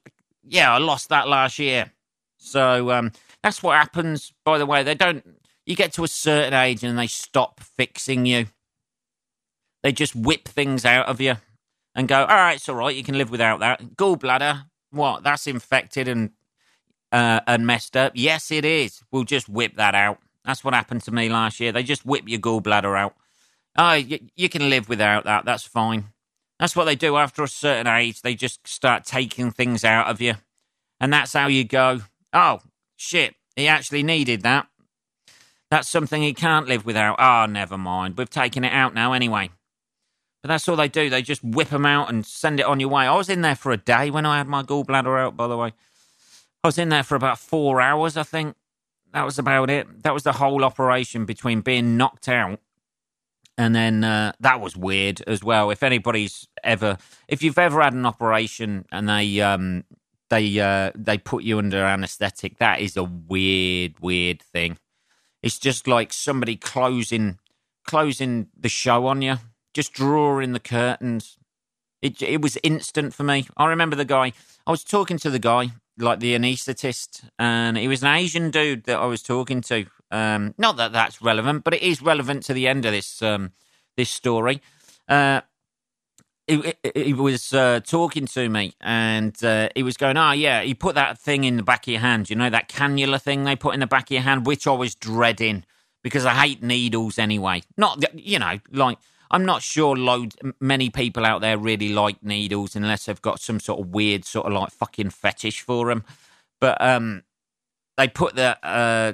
yeah, 0.43 0.73
I 0.73 0.77
lost 0.77 1.09
that 1.09 1.27
last 1.27 1.57
year. 1.57 1.91
So 2.38 2.91
um, 2.91 3.11
that's 3.41 3.63
what 3.63 3.77
happens. 3.77 4.31
By 4.45 4.59
the 4.59 4.65
way, 4.65 4.83
they 4.83 4.95
don't 4.95 5.25
you 5.65 5.75
get 5.75 5.93
to 5.93 6.03
a 6.03 6.07
certain 6.07 6.53
age 6.53 6.83
and 6.83 6.97
they 6.97 7.07
stop 7.07 7.59
fixing 7.59 8.25
you. 8.25 8.45
They 9.83 9.91
just 9.91 10.15
whip 10.15 10.47
things 10.47 10.85
out 10.85 11.07
of 11.07 11.19
you 11.19 11.38
and 11.95 12.07
go, 12.07 12.21
all 12.21 12.27
right, 12.27 12.55
it's 12.55 12.69
all 12.69 12.75
right, 12.75 12.95
you 12.95 13.03
can 13.03 13.17
live 13.17 13.31
without 13.31 13.60
that. 13.60 13.95
Gallbladder, 13.95 14.65
what? 14.91 15.24
That's 15.24 15.48
infected 15.48 16.07
and 16.07 16.31
uh, 17.12 17.41
and 17.45 17.67
messed 17.67 17.98
up. 17.98 18.13
Yes, 18.15 18.51
it 18.51 18.65
is. 18.65 19.03
We'll 19.12 19.24
just 19.25 19.50
whip 19.50 19.75
that 19.75 19.95
out. 19.95 20.19
That's 20.45 20.63
what 20.63 20.74
happened 20.74 21.03
to 21.03 21.12
me 21.12 21.29
last 21.29 21.60
year. 21.60 21.71
They 21.71 21.83
just 21.83 22.05
whip 22.05 22.24
your 22.27 22.39
gallbladder 22.39 22.98
out. 22.98 23.15
Oh, 23.77 23.93
you, 23.93 24.19
you 24.36 24.50
can 24.50 24.69
live 24.69 24.89
without 24.89 25.25
that. 25.25 25.45
That's 25.45 25.63
fine. 25.63 26.05
That's 26.60 26.75
what 26.75 26.86
they 26.86 26.95
do 26.95 27.17
after 27.17 27.43
a 27.43 27.48
certain 27.48 27.88
age. 27.88 28.21
They 28.21 28.36
just 28.36 28.67
start 28.67 29.05
taking 29.05 29.51
things 29.51 29.83
out 29.83 30.07
of 30.07 30.21
you. 30.21 30.36
And 31.00 31.12
that's 31.12 31.33
how 31.33 31.48
you 31.48 31.63
go, 31.63 32.01
oh, 32.33 32.62
shit, 32.95 33.36
he 33.55 33.67
actually 33.67 34.03
needed 34.03 34.41
that. 34.43 34.67
That's 35.69 35.89
something 35.89 36.21
he 36.21 36.33
can't 36.33 36.67
live 36.67 36.86
without. 36.86 37.15
Ah, 37.17 37.43
oh, 37.43 37.45
never 37.45 37.77
mind. 37.77 38.17
We've 38.17 38.29
taken 38.29 38.63
it 38.63 38.74
out 38.74 38.93
now 38.93 39.13
anyway. 39.13 39.50
But 40.41 40.48
that's 40.48 40.67
all 40.67 40.75
they 40.75 40.88
do. 40.88 41.10
They 41.10 41.21
just 41.21 41.43
whip 41.43 41.69
them 41.69 41.86
out 41.86 42.10
and 42.10 42.25
send 42.25 42.60
it 42.60 42.65
on 42.65 42.79
your 42.79 42.89
way. 42.89 43.05
I 43.05 43.15
was 43.15 43.29
in 43.29 43.41
there 43.41 43.55
for 43.55 43.71
a 43.71 43.77
day 43.77 44.10
when 44.10 44.25
I 44.25 44.38
had 44.38 44.48
my 44.48 44.63
gallbladder 44.63 45.19
out, 45.19 45.38
by 45.38 45.48
the 45.48 45.57
way. 45.57 45.74
I 46.63 46.67
was 46.67 46.77
in 46.77 46.89
there 46.89 47.03
for 47.03 47.15
about 47.15 47.39
four 47.39 47.79
hours, 47.79 48.17
I 48.17 48.24
think. 48.24 48.55
That 49.13 49.25
was 49.25 49.38
about 49.38 49.69
it. 49.69 50.03
That 50.03 50.13
was 50.13 50.24
the 50.24 50.33
whole 50.33 50.63
operation 50.63 51.25
between 51.25 51.62
being 51.62 51.98
knocked 51.98 52.27
out 52.29 52.60
and 53.57 53.75
then 53.75 54.03
uh, 54.03 54.31
that 54.39 54.60
was 54.60 54.75
weird 54.75 55.21
as 55.27 55.43
well. 55.43 55.69
If 55.69 55.83
anybody's 55.83 56.48
ever, 56.63 56.98
if 57.27 57.43
you've 57.43 57.60
ever 57.60 57.81
had 57.81 57.93
an 57.93 58.05
operation 58.05 58.86
and 58.91 59.07
they 59.07 59.39
um, 59.41 59.83
they 60.29 60.60
uh, 60.60 60.91
they 60.95 61.17
put 61.17 61.43
you 61.43 61.60
under 61.60 61.83
anaesthetic, 61.83 62.57
that 62.57 62.79
is 62.79 62.98
a 62.98 63.03
weird, 63.03 64.00
weird 64.00 64.41
thing. 64.41 64.77
It's 65.43 65.60
just 65.60 65.88
like 65.88 66.13
somebody 66.13 66.55
closing 66.55 67.38
closing 67.86 68.48
the 68.57 68.69
show 68.69 69.05
on 69.07 69.21
you 69.21 69.38
just 69.73 69.93
drawing 69.93 70.53
the 70.53 70.59
curtains. 70.59 71.37
It 72.01 72.21
it 72.21 72.41
was 72.41 72.57
instant 72.63 73.13
for 73.13 73.23
me. 73.23 73.47
I 73.57 73.67
remember 73.67 73.95
the 73.95 74.05
guy. 74.05 74.33
I 74.65 74.71
was 74.71 74.83
talking 74.83 75.17
to 75.19 75.29
the 75.29 75.39
guy, 75.39 75.71
like 75.97 76.19
the 76.19 76.35
anaesthetist, 76.35 77.29
and 77.37 77.77
he 77.77 77.87
was 77.87 78.03
an 78.03 78.15
Asian 78.15 78.51
dude 78.51 78.85
that 78.85 78.99
I 78.99 79.05
was 79.05 79.21
talking 79.21 79.61
to. 79.61 79.85
Um, 80.09 80.53
not 80.57 80.77
that 80.77 80.91
that's 80.91 81.21
relevant, 81.21 81.63
but 81.63 81.73
it 81.73 81.81
is 81.81 82.01
relevant 82.01 82.43
to 82.43 82.53
the 82.53 82.67
end 82.67 82.85
of 82.85 82.91
this 82.91 83.21
um, 83.21 83.51
this 83.95 84.09
story. 84.09 84.61
Uh, 85.07 85.41
he, 86.95 87.13
was 87.13 87.53
uh, 87.53 87.79
talking 87.81 88.25
to 88.25 88.49
me 88.49 88.73
and 88.81 89.41
uh, 89.43 89.69
he 89.75 89.83
was 89.83 89.97
going, 89.97 90.17
Oh, 90.17 90.31
yeah, 90.31 90.61
he 90.61 90.73
put 90.73 90.95
that 90.95 91.17
thing 91.17 91.43
in 91.43 91.57
the 91.57 91.63
back 91.63 91.87
of 91.87 91.91
your 91.91 92.01
hand. 92.01 92.29
You 92.29 92.35
know, 92.35 92.49
that 92.49 92.69
cannula 92.69 93.21
thing 93.21 93.43
they 93.43 93.55
put 93.55 93.73
in 93.73 93.79
the 93.79 93.87
back 93.87 94.05
of 94.05 94.11
your 94.11 94.21
hand, 94.21 94.45
which 94.45 94.67
I 94.67 94.71
was 94.71 94.95
dreading 94.95 95.63
because 96.03 96.25
I 96.25 96.33
hate 96.33 96.63
needles 96.63 97.17
anyway. 97.17 97.63
Not, 97.77 98.03
you 98.13 98.39
know, 98.39 98.59
like 98.71 98.97
I'm 99.31 99.45
not 99.45 99.61
sure 99.61 99.95
loads, 99.95 100.35
many 100.59 100.89
people 100.89 101.25
out 101.25 101.39
there 101.39 101.57
really 101.57 101.89
like 101.89 102.21
needles 102.21 102.75
unless 102.75 103.05
they've 103.05 103.21
got 103.21 103.39
some 103.39 103.61
sort 103.61 103.79
of 103.79 103.88
weird 103.88 104.25
sort 104.25 104.45
of 104.45 104.53
like 104.53 104.71
fucking 104.71 105.11
fetish 105.11 105.61
for 105.61 105.88
them. 105.88 106.03
But 106.59 106.79
um, 106.81 107.23
they 107.97 108.09
put 108.09 108.35
the 108.35 108.63
uh, 108.63 109.13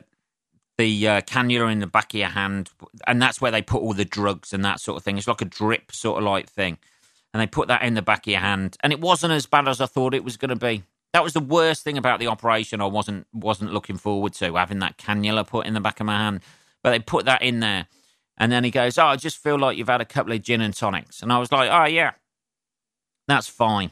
the 0.78 1.08
uh, 1.08 1.22
cannula 1.22 1.72
in 1.72 1.80
the 1.80 1.88
back 1.88 2.14
of 2.14 2.20
your 2.20 2.30
hand, 2.30 2.72
and 3.06 3.22
that's 3.22 3.40
where 3.40 3.52
they 3.52 3.62
put 3.62 3.82
all 3.82 3.94
the 3.94 4.06
drugs 4.06 4.54
and 4.54 4.66
that 4.66 4.80
sort 4.80 4.98
of 4.98 5.04
thing. 5.04 5.18
It's 5.18 5.28
like 5.28 5.42
a 5.42 5.46
drip 5.46 5.92
sort 5.92 6.18
of 6.18 6.24
like 6.24 6.50
thing, 6.50 6.80
and 7.34 7.40
they 7.40 7.48
put 7.48 7.68
that 7.68 7.84
in 7.84 7.94
the 7.94 8.02
back 8.02 8.26
of 8.26 8.32
your 8.32 8.42
hand, 8.42 8.76
and 8.82 8.92
it 8.92 9.00
wasn't 9.00 9.34
as 9.34 9.46
bad 9.46 9.68
as 9.68 9.80
I 9.80 9.86
thought 9.86 10.16
it 10.16 10.24
was 10.24 10.36
going 10.36 10.50
to 10.50 10.56
be. 10.56 10.84
That 11.14 11.24
was 11.24 11.34
the 11.34 11.40
worst 11.40 11.84
thing 11.84 11.98
about 11.98 12.20
the 12.20 12.28
operation. 12.28 12.82
I 12.82 12.86
wasn't 12.86 13.28
wasn't 13.34 13.72
looking 13.72 13.98
forward 13.98 14.34
to 14.34 14.56
having 14.56 14.80
that 14.80 14.98
cannula 14.98 15.46
put 15.46 15.68
in 15.68 15.76
the 15.76 15.80
back 15.80 16.00
of 16.00 16.08
my 16.08 16.18
hand, 16.18 16.42
but 16.82 16.90
they 16.90 17.00
put 17.00 17.26
that 17.26 17.44
in 17.44 17.60
there 17.60 17.86
and 18.38 18.52
then 18.52 18.64
he 18.64 18.72
goes, 18.72 18.98
Oh, 18.98 19.08
I 19.08 19.16
just 19.16 19.38
feel 19.38 19.58
like 19.58 19.78
you've 19.78 19.90
had 19.90 20.02
a 20.02 20.06
couple 20.06 20.34
of 20.34 20.42
gin 20.42 20.62
and 20.62 20.74
tonics. 20.74 21.22
And 21.22 21.32
I 21.32 21.40
was 21.40 21.52
like, 21.52 21.70
Oh, 21.72 21.86
yeah, 21.86 22.12
that's 23.28 23.48
fine. 23.48 23.92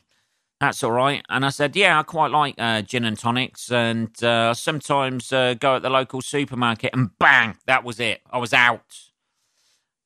That's 0.60 0.84
all 0.84 0.92
right. 0.92 1.24
And 1.30 1.46
I 1.46 1.50
said, 1.50 1.76
Yeah, 1.76 2.00
I 2.00 2.04
quite 2.04 2.32
like 2.32 2.56
uh, 2.58 2.82
gin 2.82 3.06
and 3.06 3.18
tonics. 3.18 3.72
And 3.72 4.22
uh, 4.24 4.54
sometimes 4.54 5.34
uh, 5.34 5.56
go 5.56 5.76
at 5.76 5.82
the 5.82 5.90
local 5.90 6.22
supermarket 6.22 6.92
and 6.94 7.18
bang, 7.20 7.58
that 7.66 7.84
was 7.84 8.00
it. 8.00 8.22
I 8.32 8.38
was 8.38 8.54
out. 8.54 8.96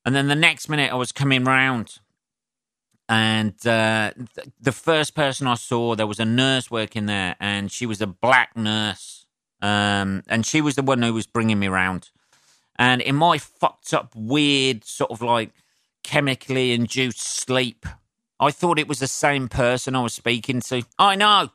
And 0.04 0.14
then 0.14 0.28
the 0.28 0.34
next 0.34 0.68
minute 0.68 0.90
I 0.92 0.96
was 0.96 1.12
coming 1.12 1.44
round. 1.44 1.98
And 3.08 3.54
uh, 3.66 4.12
th- 4.34 4.48
the 4.60 4.72
first 4.72 5.14
person 5.16 5.46
I 5.46 5.54
saw, 5.54 5.96
there 5.96 6.06
was 6.06 6.20
a 6.20 6.24
nurse 6.24 6.70
working 6.70 7.06
there, 7.06 7.34
and 7.40 7.70
she 7.70 7.84
was 7.84 8.00
a 8.00 8.06
black 8.06 8.56
nurse. 8.56 9.26
Um, 9.60 10.22
and 10.28 10.46
she 10.46 10.60
was 10.60 10.76
the 10.76 10.82
one 10.82 11.02
who 11.02 11.12
was 11.12 11.26
bringing 11.26 11.58
me 11.58 11.66
round. 11.66 12.10
And 12.80 13.02
in 13.02 13.14
my 13.14 13.36
fucked 13.36 13.92
up, 13.92 14.16
weird, 14.16 14.86
sort 14.86 15.10
of 15.10 15.20
like 15.20 15.50
chemically 16.02 16.72
induced 16.72 17.20
sleep, 17.20 17.84
I 18.40 18.50
thought 18.50 18.78
it 18.78 18.88
was 18.88 19.00
the 19.00 19.06
same 19.06 19.48
person 19.50 19.94
I 19.94 20.02
was 20.02 20.14
speaking 20.14 20.62
to. 20.62 20.82
I 20.98 21.14
know. 21.14 21.50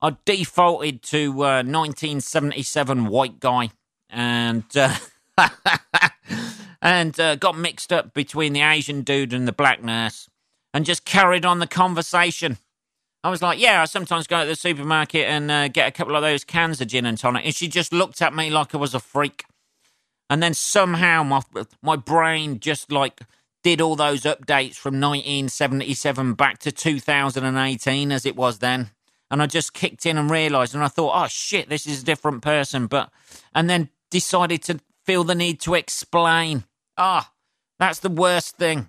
I 0.00 0.16
defaulted 0.24 1.02
to 1.02 1.32
uh, 1.32 1.64
1977 1.64 3.06
white 3.08 3.40
guy 3.40 3.70
and 4.08 4.64
uh, 4.76 4.94
and 6.80 7.18
uh, 7.18 7.34
got 7.34 7.58
mixed 7.58 7.92
up 7.92 8.14
between 8.14 8.52
the 8.52 8.62
Asian 8.62 9.02
dude 9.02 9.32
and 9.32 9.48
the 9.48 9.52
black 9.52 9.82
nurse 9.82 10.28
and 10.72 10.84
just 10.84 11.04
carried 11.04 11.44
on 11.44 11.58
the 11.58 11.66
conversation. 11.66 12.58
I 13.24 13.30
was 13.30 13.42
like, 13.42 13.58
yeah, 13.58 13.82
I 13.82 13.86
sometimes 13.86 14.28
go 14.28 14.42
to 14.42 14.46
the 14.46 14.54
supermarket 14.54 15.26
and 15.26 15.50
uh, 15.50 15.66
get 15.66 15.88
a 15.88 15.90
couple 15.90 16.14
of 16.14 16.22
those 16.22 16.44
cans 16.44 16.80
of 16.80 16.86
gin 16.86 17.04
and 17.04 17.18
tonic. 17.18 17.44
And 17.44 17.54
she 17.54 17.66
just 17.66 17.92
looked 17.92 18.22
at 18.22 18.32
me 18.32 18.48
like 18.48 18.76
I 18.76 18.78
was 18.78 18.94
a 18.94 19.00
freak 19.00 19.44
and 20.28 20.42
then 20.42 20.54
somehow 20.54 21.22
my 21.22 21.40
my 21.82 21.96
brain 21.96 22.58
just 22.60 22.90
like 22.90 23.20
did 23.62 23.80
all 23.80 23.96
those 23.96 24.22
updates 24.22 24.76
from 24.76 25.00
1977 25.00 26.34
back 26.34 26.58
to 26.58 26.70
2018 26.70 28.12
as 28.12 28.24
it 28.26 28.36
was 28.36 28.58
then. 28.58 28.90
And 29.28 29.42
i 29.42 29.46
just 29.46 29.74
kicked 29.74 30.06
in 30.06 30.18
and 30.18 30.30
realized 30.30 30.74
and 30.74 30.84
i 30.84 30.88
thought 30.88 31.24
oh 31.24 31.28
shit 31.28 31.68
this 31.68 31.86
is 31.86 32.02
a 32.02 32.04
different 32.04 32.42
person. 32.42 32.86
But 32.86 33.10
and 33.54 33.68
then 33.68 33.90
decided 34.10 34.62
to 34.64 34.80
feel 35.04 35.24
the 35.24 35.34
need 35.34 35.60
to 35.60 35.74
explain. 35.74 36.64
Ah 36.96 37.28
oh, 37.28 37.32
that's 37.78 38.00
the 38.00 38.08
worst 38.08 38.56
thing. 38.56 38.88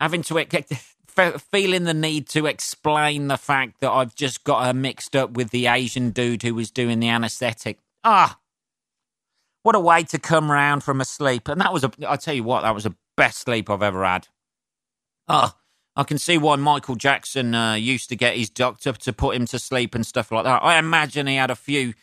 Having 0.00 0.22
to 0.22 0.38
feeling 1.50 1.84
the 1.84 1.94
need 1.94 2.26
to 2.28 2.46
explain 2.46 3.28
the 3.28 3.36
fact 3.36 3.80
that 3.80 3.90
i've 3.90 4.14
just 4.14 4.44
got 4.44 4.64
her 4.64 4.72
mixed 4.72 5.14
up 5.14 5.32
with 5.32 5.50
the 5.50 5.66
asian 5.66 6.10
dude 6.10 6.42
who 6.42 6.54
was 6.54 6.70
doing 6.70 7.00
the 7.00 7.08
anesthetic 7.08 7.78
ah 8.02 8.38
what 9.62 9.74
a 9.74 9.80
way 9.80 10.02
to 10.04 10.18
come 10.18 10.50
round 10.50 10.82
from 10.82 11.00
a 11.00 11.04
sleep. 11.04 11.48
And 11.48 11.60
that 11.60 11.72
was 11.72 11.84
a, 11.84 11.92
I 12.06 12.16
tell 12.16 12.34
you 12.34 12.44
what, 12.44 12.62
that 12.62 12.74
was 12.74 12.84
the 12.84 12.94
best 13.16 13.38
sleep 13.38 13.70
I've 13.70 13.82
ever 13.82 14.04
had. 14.04 14.28
Oh, 15.28 15.54
I 15.94 16.04
can 16.04 16.18
see 16.18 16.38
why 16.38 16.56
Michael 16.56 16.96
Jackson 16.96 17.54
uh, 17.54 17.74
used 17.74 18.08
to 18.08 18.16
get 18.16 18.36
his 18.36 18.50
doctor 18.50 18.92
to 18.92 19.12
put 19.12 19.36
him 19.36 19.46
to 19.46 19.58
sleep 19.58 19.94
and 19.94 20.06
stuff 20.06 20.32
like 20.32 20.44
that. 20.44 20.62
I 20.62 20.78
imagine 20.78 21.26
he 21.26 21.36
had 21.36 21.50
a 21.50 21.56
few, 21.56 21.94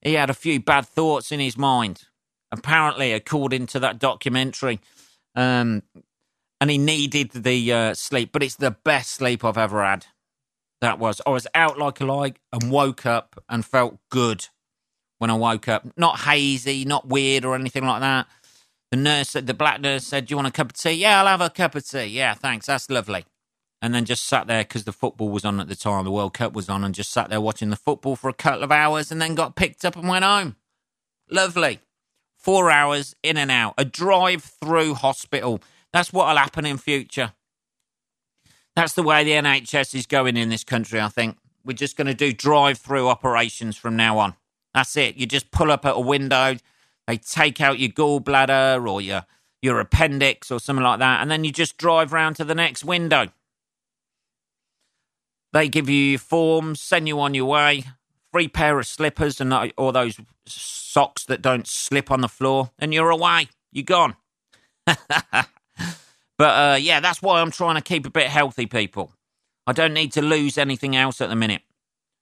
he 0.00 0.14
had 0.14 0.30
a 0.30 0.34
few 0.34 0.60
bad 0.60 0.86
thoughts 0.86 1.32
in 1.32 1.40
his 1.40 1.56
mind. 1.56 2.04
Apparently, 2.52 3.12
according 3.12 3.66
to 3.66 3.80
that 3.80 3.98
documentary, 3.98 4.78
um, 5.34 5.82
and 6.60 6.70
he 6.70 6.78
needed 6.78 7.32
the 7.32 7.72
uh, 7.72 7.94
sleep. 7.94 8.30
But 8.30 8.44
it's 8.44 8.54
the 8.54 8.70
best 8.70 9.10
sleep 9.10 9.44
I've 9.44 9.58
ever 9.58 9.84
had. 9.84 10.06
That 10.80 11.00
was. 11.00 11.20
I 11.26 11.30
was 11.30 11.48
out 11.52 11.78
like 11.78 12.00
a 12.00 12.04
light 12.04 12.38
and 12.52 12.70
woke 12.70 13.06
up 13.06 13.42
and 13.48 13.64
felt 13.64 13.98
good 14.08 14.46
when 15.18 15.30
I 15.30 15.34
woke 15.34 15.68
up. 15.68 15.86
Not 15.96 16.20
hazy, 16.20 16.84
not 16.84 17.08
weird 17.08 17.44
or 17.44 17.54
anything 17.54 17.86
like 17.86 18.00
that. 18.00 18.26
The 18.90 18.96
nurse, 18.96 19.32
the 19.32 19.54
black 19.54 19.80
nurse 19.80 20.06
said, 20.06 20.26
Do 20.26 20.32
you 20.32 20.36
want 20.36 20.48
a 20.48 20.52
cup 20.52 20.70
of 20.70 20.74
tea? 20.74 20.92
Yeah, 20.92 21.20
I'll 21.20 21.26
have 21.26 21.40
a 21.40 21.50
cup 21.50 21.74
of 21.74 21.88
tea. 21.88 22.04
Yeah, 22.04 22.34
thanks. 22.34 22.66
That's 22.66 22.88
lovely. 22.90 23.24
And 23.82 23.94
then 23.94 24.04
just 24.04 24.24
sat 24.24 24.46
there 24.46 24.62
because 24.64 24.84
the 24.84 24.92
football 24.92 25.28
was 25.28 25.44
on 25.44 25.60
at 25.60 25.68
the 25.68 25.76
time, 25.76 26.04
the 26.04 26.10
World 26.10 26.32
Cup 26.32 26.54
was 26.54 26.70
on, 26.70 26.84
and 26.84 26.94
just 26.94 27.10
sat 27.10 27.28
there 27.28 27.40
watching 27.40 27.70
the 27.70 27.76
football 27.76 28.16
for 28.16 28.30
a 28.30 28.32
couple 28.32 28.62
of 28.62 28.72
hours 28.72 29.12
and 29.12 29.20
then 29.20 29.34
got 29.34 29.56
picked 29.56 29.84
up 29.84 29.96
and 29.96 30.08
went 30.08 30.24
home. 30.24 30.56
Lovely. 31.30 31.80
Four 32.38 32.70
hours 32.70 33.14
in 33.22 33.36
and 33.36 33.50
out. 33.50 33.74
A 33.76 33.84
drive 33.84 34.42
through 34.42 34.94
hospital. 34.94 35.60
That's 35.92 36.12
what'll 36.12 36.36
happen 36.36 36.64
in 36.64 36.78
future. 36.78 37.32
That's 38.76 38.94
the 38.94 39.02
way 39.02 39.22
the 39.22 39.32
NHS 39.32 39.94
is 39.94 40.06
going 40.06 40.36
in 40.36 40.48
this 40.48 40.64
country, 40.64 41.00
I 41.00 41.08
think. 41.08 41.36
We're 41.64 41.74
just 41.74 41.96
going 41.96 42.06
to 42.06 42.14
do 42.14 42.32
drive 42.32 42.78
through 42.78 43.08
operations 43.08 43.76
from 43.76 43.96
now 43.96 44.18
on. 44.18 44.34
That's 44.74 44.96
it. 44.96 45.16
You 45.16 45.26
just 45.26 45.50
pull 45.50 45.70
up 45.70 45.86
at 45.86 45.96
a 45.96 46.00
window, 46.00 46.56
they 47.06 47.16
take 47.16 47.60
out 47.60 47.78
your 47.78 47.90
gallbladder 47.90 48.86
or 48.90 49.00
your 49.00 49.24
your 49.62 49.80
appendix 49.80 50.50
or 50.50 50.60
something 50.60 50.82
like 50.82 50.98
that, 50.98 51.22
and 51.22 51.30
then 51.30 51.44
you 51.44 51.50
just 51.50 51.78
drive 51.78 52.12
round 52.12 52.36
to 52.36 52.44
the 52.44 52.54
next 52.54 52.84
window. 52.84 53.28
They 55.54 55.68
give 55.68 55.88
you 55.88 56.18
forms, 56.18 56.80
send 56.80 57.08
you 57.08 57.18
on 57.20 57.32
your 57.32 57.46
way, 57.46 57.84
free 58.30 58.48
pair 58.48 58.78
of 58.78 58.86
slippers 58.86 59.40
and 59.40 59.54
all 59.78 59.92
those 59.92 60.20
socks 60.46 61.24
that 61.26 61.40
don't 61.40 61.66
slip 61.66 62.10
on 62.10 62.20
the 62.20 62.28
floor, 62.28 62.72
and 62.78 62.92
you're 62.92 63.10
away. 63.10 63.48
You're 63.72 63.84
gone. 63.84 64.16
but 64.86 65.46
uh, 66.38 66.76
yeah, 66.78 67.00
that's 67.00 67.22
why 67.22 67.40
I'm 67.40 67.50
trying 67.50 67.76
to 67.76 67.80
keep 67.80 68.04
a 68.04 68.10
bit 68.10 68.26
healthy, 68.26 68.66
people. 68.66 69.12
I 69.66 69.72
don't 69.72 69.94
need 69.94 70.12
to 70.12 70.22
lose 70.22 70.58
anything 70.58 70.94
else 70.94 71.20
at 71.20 71.30
the 71.30 71.36
minute. 71.36 71.62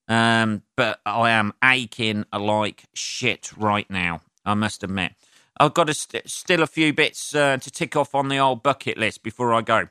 Um, 0.09 0.63
but 0.77 1.01
I 1.07 1.31
am 1.31 1.53
aching 1.63 2.25
like 2.33 2.85
shit 2.95 3.51
right 3.57 3.89
now. 3.89 4.21
I 4.45 4.55
must 4.55 4.83
admit. 4.83 5.13
I've 5.59 5.75
got 5.75 5.89
a 5.89 5.95
st- 5.95 6.29
still 6.29 6.63
a 6.63 6.67
few 6.67 6.93
bits 6.93 7.35
uh, 7.35 7.57
to 7.59 7.71
tick 7.71 7.95
off 7.95 8.15
on 8.15 8.29
the 8.29 8.39
old 8.39 8.63
bucket 8.63 8.99
list 8.99 9.23
before 9.23 9.55
I 9.55 9.61
go. 9.61 9.89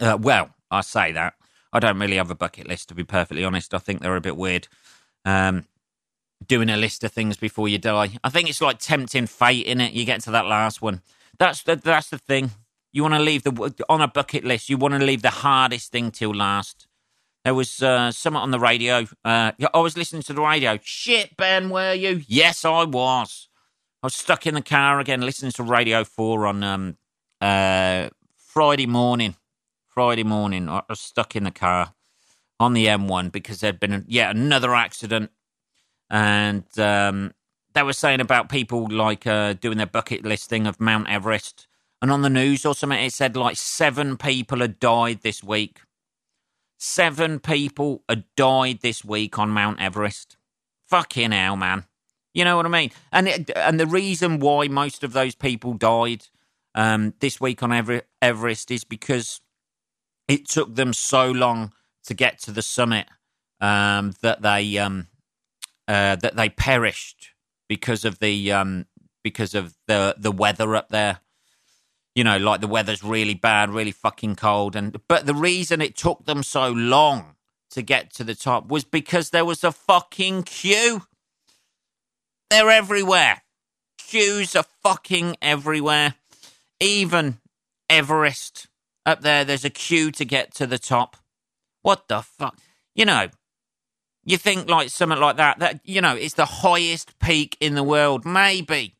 Uh, 0.00 0.16
well, 0.20 0.50
I 0.70 0.80
say 0.80 1.12
that. 1.12 1.34
I 1.72 1.80
don't 1.80 1.98
really 1.98 2.16
have 2.16 2.30
a 2.30 2.34
bucket 2.34 2.66
list, 2.66 2.88
to 2.88 2.94
be 2.94 3.04
perfectly 3.04 3.44
honest. 3.44 3.74
I 3.74 3.78
think 3.78 4.00
they're 4.00 4.16
a 4.16 4.20
bit 4.20 4.36
weird. 4.36 4.68
Um, 5.24 5.66
doing 6.46 6.70
a 6.70 6.76
list 6.76 7.04
of 7.04 7.12
things 7.12 7.36
before 7.36 7.68
you 7.68 7.78
die. 7.78 8.10
I 8.24 8.30
think 8.30 8.48
it's 8.48 8.60
like 8.60 8.78
tempting 8.78 9.26
fate 9.26 9.66
in 9.66 9.80
it. 9.80 9.92
You 9.92 10.04
get 10.04 10.22
to 10.22 10.30
that 10.30 10.46
last 10.46 10.80
one. 10.80 11.02
That's 11.38 11.62
the 11.62 11.76
that's 11.76 12.10
the 12.10 12.18
thing. 12.18 12.50
You 12.92 13.02
want 13.02 13.14
to 13.14 13.20
leave 13.20 13.44
the 13.44 13.84
on 13.88 14.00
a 14.00 14.08
bucket 14.08 14.44
list. 14.44 14.68
You 14.68 14.76
want 14.76 14.94
to 14.94 15.04
leave 15.04 15.22
the 15.22 15.30
hardest 15.30 15.92
thing 15.92 16.10
till 16.10 16.34
last. 16.34 16.86
There 17.44 17.54
was 17.54 17.82
uh, 17.82 18.12
someone 18.12 18.42
on 18.42 18.50
the 18.50 18.60
radio. 18.60 19.06
Uh, 19.24 19.52
I 19.72 19.78
was 19.78 19.96
listening 19.96 20.22
to 20.22 20.34
the 20.34 20.42
radio. 20.42 20.78
Shit, 20.82 21.36
Ben, 21.36 21.70
were 21.70 21.94
you? 21.94 22.22
Yes, 22.26 22.64
I 22.64 22.84
was. 22.84 23.48
I 24.02 24.06
was 24.06 24.14
stuck 24.14 24.46
in 24.46 24.54
the 24.54 24.62
car 24.62 25.00
again, 25.00 25.22
listening 25.22 25.52
to 25.52 25.62
Radio 25.62 26.04
4 26.04 26.46
on 26.46 26.62
um, 26.62 26.96
uh, 27.40 28.10
Friday 28.36 28.86
morning. 28.86 29.36
Friday 29.88 30.22
morning, 30.22 30.68
I 30.68 30.82
was 30.88 31.00
stuck 31.00 31.34
in 31.34 31.44
the 31.44 31.50
car 31.50 31.94
on 32.58 32.74
the 32.74 32.86
M1 32.86 33.32
because 33.32 33.60
there'd 33.60 33.80
been 33.80 34.04
yet 34.06 34.36
another 34.36 34.74
accident. 34.74 35.30
And 36.10 36.64
um, 36.78 37.32
they 37.72 37.82
were 37.82 37.92
saying 37.92 38.20
about 38.20 38.50
people 38.50 38.86
like 38.90 39.26
uh, 39.26 39.54
doing 39.54 39.78
their 39.78 39.86
bucket 39.86 40.24
list 40.24 40.48
thing 40.48 40.66
of 40.66 40.80
Mount 40.80 41.08
Everest. 41.08 41.66
And 42.02 42.10
on 42.10 42.22
the 42.22 42.30
news 42.30 42.64
or 42.66 42.74
something, 42.74 42.98
it 42.98 43.12
said 43.12 43.36
like 43.36 43.56
seven 43.56 44.16
people 44.16 44.60
had 44.60 44.78
died 44.78 45.20
this 45.22 45.42
week. 45.42 45.80
Seven 46.82 47.40
people 47.40 48.02
had 48.08 48.24
died 48.38 48.78
this 48.80 49.04
week 49.04 49.38
on 49.38 49.50
Mount 49.50 49.78
Everest. 49.82 50.38
Fucking 50.88 51.30
hell, 51.30 51.54
man. 51.54 51.84
You 52.32 52.44
know 52.44 52.56
what 52.56 52.64
I 52.64 52.70
mean? 52.70 52.90
And 53.12 53.28
it, 53.28 53.50
and 53.54 53.78
the 53.78 53.86
reason 53.86 54.38
why 54.38 54.66
most 54.68 55.04
of 55.04 55.12
those 55.12 55.34
people 55.34 55.74
died 55.74 56.28
um, 56.74 57.12
this 57.20 57.38
week 57.38 57.62
on 57.62 57.70
Ever- 57.70 58.06
Everest 58.22 58.70
is 58.70 58.84
because 58.84 59.42
it 60.26 60.48
took 60.48 60.74
them 60.74 60.94
so 60.94 61.30
long 61.30 61.74
to 62.04 62.14
get 62.14 62.38
to 62.40 62.50
the 62.50 62.62
summit 62.62 63.08
um, 63.60 64.14
that 64.22 64.40
they 64.40 64.78
um, 64.78 65.08
uh, 65.86 66.16
that 66.16 66.34
they 66.34 66.48
perished 66.48 67.32
because 67.68 68.06
of 68.06 68.20
the 68.20 68.52
um, 68.52 68.86
because 69.22 69.54
of 69.54 69.74
the 69.86 70.14
the 70.16 70.32
weather 70.32 70.74
up 70.74 70.88
there. 70.88 71.18
You 72.14 72.24
know, 72.24 72.38
like 72.38 72.60
the 72.60 72.66
weather's 72.66 73.04
really 73.04 73.34
bad, 73.34 73.70
really 73.70 73.92
fucking 73.92 74.36
cold, 74.36 74.74
and 74.74 75.00
but 75.06 75.26
the 75.26 75.34
reason 75.34 75.80
it 75.80 75.96
took 75.96 76.24
them 76.26 76.42
so 76.42 76.70
long 76.70 77.36
to 77.70 77.82
get 77.82 78.12
to 78.14 78.24
the 78.24 78.34
top 78.34 78.68
was 78.68 78.84
because 78.84 79.30
there 79.30 79.44
was 79.44 79.62
a 79.62 79.72
fucking 79.72 80.42
queue. 80.42 81.02
They're 82.50 82.70
everywhere. 82.70 83.42
Queues 83.98 84.56
are 84.56 84.64
fucking 84.82 85.36
everywhere. 85.40 86.14
Even 86.80 87.38
Everest 87.88 88.66
up 89.06 89.20
there, 89.20 89.44
there's 89.44 89.64
a 89.64 89.70
queue 89.70 90.10
to 90.12 90.24
get 90.24 90.52
to 90.54 90.66
the 90.66 90.78
top. 90.78 91.16
What 91.82 92.08
the 92.08 92.22
fuck? 92.22 92.58
You 92.94 93.04
know, 93.04 93.28
you 94.24 94.36
think 94.36 94.68
like 94.68 94.90
something 94.90 95.18
like 95.18 95.36
that, 95.36 95.60
that, 95.60 95.80
you 95.84 96.00
know, 96.00 96.16
it's 96.16 96.34
the 96.34 96.44
highest 96.44 97.18
peak 97.20 97.56
in 97.60 97.74
the 97.74 97.82
world. 97.82 98.24
Maybe 98.24 98.96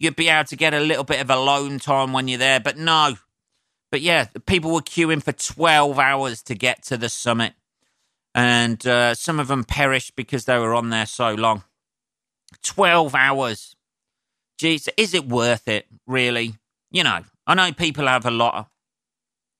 you'd 0.00 0.16
be 0.16 0.28
able 0.28 0.44
to 0.46 0.56
get 0.56 0.74
a 0.74 0.80
little 0.80 1.04
bit 1.04 1.20
of 1.20 1.30
alone 1.30 1.78
time 1.78 2.12
when 2.12 2.26
you're 2.26 2.38
there, 2.38 2.58
but 2.58 2.76
no. 2.76 3.14
But 3.92 4.00
yeah, 4.00 4.26
people 4.46 4.72
were 4.72 4.80
queuing 4.80 5.22
for 5.22 5.32
12 5.32 5.98
hours 5.98 6.42
to 6.44 6.54
get 6.54 6.82
to 6.84 6.96
the 6.96 7.08
summit. 7.08 7.52
And 8.34 8.84
uh, 8.86 9.14
some 9.14 9.38
of 9.38 9.48
them 9.48 9.62
perished 9.62 10.16
because 10.16 10.46
they 10.46 10.58
were 10.58 10.74
on 10.74 10.90
there 10.90 11.06
so 11.06 11.34
long. 11.34 11.64
12 12.62 13.14
hours. 13.14 13.76
Jeez, 14.60 14.88
is 14.96 15.14
it 15.14 15.28
worth 15.28 15.68
it, 15.68 15.86
really? 16.06 16.54
You 16.90 17.04
know, 17.04 17.20
I 17.46 17.54
know 17.54 17.72
people 17.72 18.06
have 18.06 18.24
a 18.24 18.30
lot 18.30 18.54
of, 18.54 18.66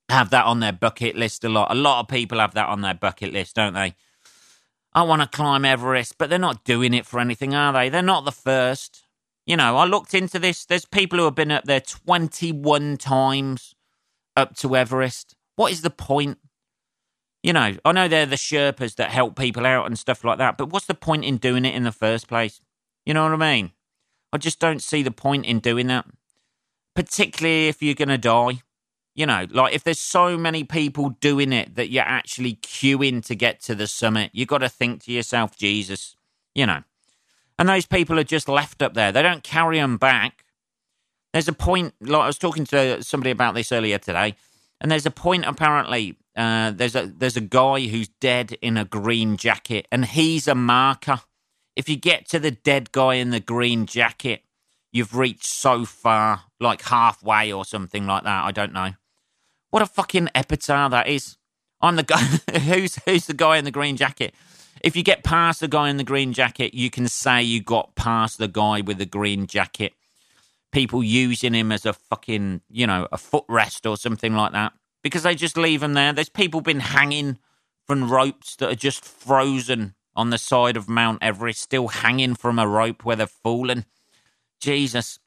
have 0.09 0.31
that 0.31 0.45
on 0.45 0.59
their 0.59 0.73
bucket 0.73 1.15
list 1.15 1.43
a 1.43 1.49
lot. 1.49 1.71
A 1.71 1.75
lot 1.75 1.99
of 1.99 2.07
people 2.07 2.39
have 2.39 2.55
that 2.55 2.67
on 2.67 2.81
their 2.81 2.93
bucket 2.93 3.31
list, 3.31 3.55
don't 3.55 3.73
they? 3.73 3.95
I 4.93 5.03
want 5.03 5.21
to 5.21 5.27
climb 5.27 5.65
Everest, 5.65 6.17
but 6.17 6.29
they're 6.29 6.39
not 6.39 6.63
doing 6.63 6.93
it 6.93 7.05
for 7.05 7.19
anything, 7.19 7.53
are 7.53 7.71
they? 7.73 7.89
They're 7.89 8.01
not 8.01 8.25
the 8.25 8.31
first. 8.31 9.00
You 9.45 9.57
know, 9.57 9.77
I 9.77 9.85
looked 9.85 10.13
into 10.13 10.39
this. 10.39 10.65
There's 10.65 10.85
people 10.85 11.19
who 11.19 11.25
have 11.25 11.35
been 11.35 11.51
up 11.51 11.65
there 11.65 11.81
21 11.81 12.97
times 12.97 13.73
up 14.37 14.55
to 14.57 14.75
Everest. 14.75 15.35
What 15.55 15.71
is 15.71 15.81
the 15.81 15.89
point? 15.89 16.37
You 17.43 17.53
know, 17.53 17.75
I 17.83 17.91
know 17.91 18.07
they're 18.07 18.25
the 18.25 18.35
Sherpas 18.35 18.95
that 18.95 19.09
help 19.09 19.35
people 19.35 19.65
out 19.65 19.87
and 19.87 19.97
stuff 19.97 20.23
like 20.23 20.37
that, 20.37 20.57
but 20.57 20.69
what's 20.69 20.85
the 20.85 20.93
point 20.93 21.25
in 21.25 21.37
doing 21.37 21.65
it 21.65 21.73
in 21.73 21.83
the 21.83 21.91
first 21.91 22.27
place? 22.27 22.61
You 23.05 23.15
know 23.15 23.23
what 23.23 23.33
I 23.33 23.55
mean? 23.55 23.71
I 24.31 24.37
just 24.37 24.59
don't 24.59 24.81
see 24.81 25.01
the 25.01 25.11
point 25.11 25.45
in 25.45 25.59
doing 25.59 25.87
that, 25.87 26.05
particularly 26.95 27.67
if 27.67 27.81
you're 27.81 27.95
going 27.95 28.09
to 28.09 28.17
die. 28.17 28.61
You 29.15 29.25
know, 29.25 29.45
like 29.49 29.73
if 29.73 29.83
there's 29.83 29.99
so 29.99 30.37
many 30.37 30.63
people 30.63 31.09
doing 31.19 31.51
it 31.51 31.75
that 31.75 31.89
you're 31.89 32.03
actually 32.03 32.55
queuing 32.55 33.25
to 33.25 33.35
get 33.35 33.59
to 33.63 33.75
the 33.75 33.87
summit, 33.87 34.29
you 34.33 34.45
got 34.45 34.59
to 34.59 34.69
think 34.69 35.03
to 35.03 35.11
yourself, 35.11 35.57
Jesus, 35.57 36.15
you 36.55 36.65
know. 36.65 36.83
And 37.61 37.69
those 37.69 37.85
people 37.85 38.19
are 38.19 38.23
just 38.23 38.49
left 38.49 38.81
up 38.81 38.95
there. 38.95 39.11
They 39.11 39.21
don't 39.21 39.43
carry 39.43 39.77
them 39.77 39.97
back. 39.97 40.43
There's 41.31 41.47
a 41.47 41.53
point, 41.53 41.93
like 42.01 42.23
I 42.23 42.27
was 42.27 42.39
talking 42.39 42.65
to 42.65 43.03
somebody 43.03 43.29
about 43.29 43.53
this 43.53 43.71
earlier 43.71 43.99
today, 43.99 44.35
and 44.81 44.91
there's 44.91 45.05
a 45.05 45.11
point 45.11 45.45
apparently. 45.45 46.17
Uh, 46.35 46.71
there's 46.71 46.95
a 46.95 47.05
there's 47.05 47.37
a 47.37 47.41
guy 47.41 47.81
who's 47.81 48.07
dead 48.19 48.57
in 48.61 48.77
a 48.77 48.83
green 48.85 49.37
jacket, 49.37 49.87
and 49.91 50.05
he's 50.05 50.47
a 50.47 50.55
marker 50.55 51.21
if 51.75 51.87
you 51.87 51.95
get 51.95 52.27
to 52.29 52.39
the 52.39 52.51
dead 52.51 52.91
guy 52.91 53.15
in 53.15 53.29
the 53.29 53.39
green 53.39 53.85
jacket, 53.85 54.43
you've 54.91 55.15
reached 55.15 55.45
so 55.45 55.85
far, 55.85 56.43
like 56.59 56.81
halfway 56.83 57.51
or 57.51 57.65
something 57.65 58.05
like 58.05 58.23
that. 58.23 58.43
I 58.43 58.51
don't 58.51 58.73
know. 58.73 58.91
What 59.69 59.81
a 59.81 59.85
fucking 59.85 60.29
epitaph 60.35 60.91
that 60.91 61.07
is. 61.07 61.37
I'm 61.81 61.95
the 61.95 62.03
guy 62.03 62.17
who's 62.59 62.95
who's 63.05 63.25
the 63.25 63.33
guy 63.33 63.57
in 63.57 63.65
the 63.65 63.71
green 63.71 63.95
jacket. 63.97 64.35
If 64.83 64.95
you 64.95 65.03
get 65.03 65.23
past 65.23 65.59
the 65.59 65.67
guy 65.67 65.89
in 65.89 65.97
the 65.97 66.03
green 66.03 66.33
jacket, 66.33 66.73
you 66.73 66.89
can 66.89 67.07
say 67.07 67.43
you 67.43 67.61
got 67.61 67.95
past 67.95 68.37
the 68.37 68.47
guy 68.47 68.81
with 68.81 68.97
the 68.97 69.05
green 69.05 69.45
jacket. 69.45 69.93
People 70.71 71.03
using 71.03 71.53
him 71.53 71.71
as 71.71 71.85
a 71.85 71.93
fucking, 71.93 72.61
you 72.69 72.87
know, 72.87 73.07
a 73.11 73.17
footrest 73.17 73.89
or 73.89 73.97
something 73.97 74.33
like 74.33 74.53
that. 74.53 74.73
Because 75.03 75.23
they 75.23 75.35
just 75.35 75.57
leave 75.57 75.83
him 75.83 75.93
there. 75.93 76.13
There's 76.13 76.29
people 76.29 76.61
been 76.61 76.79
hanging 76.79 77.37
from 77.85 78.11
ropes 78.11 78.55
that 78.55 78.71
are 78.71 78.75
just 78.75 79.05
frozen 79.05 79.95
on 80.15 80.29
the 80.29 80.37
side 80.37 80.77
of 80.77 80.89
Mount 80.89 81.19
Everest, 81.21 81.61
still 81.61 81.87
hanging 81.89 82.35
from 82.35 82.57
a 82.57 82.67
rope 82.67 83.03
where 83.03 83.15
they've 83.15 83.29
fallen. 83.29 83.85
Jesus. 84.59 85.19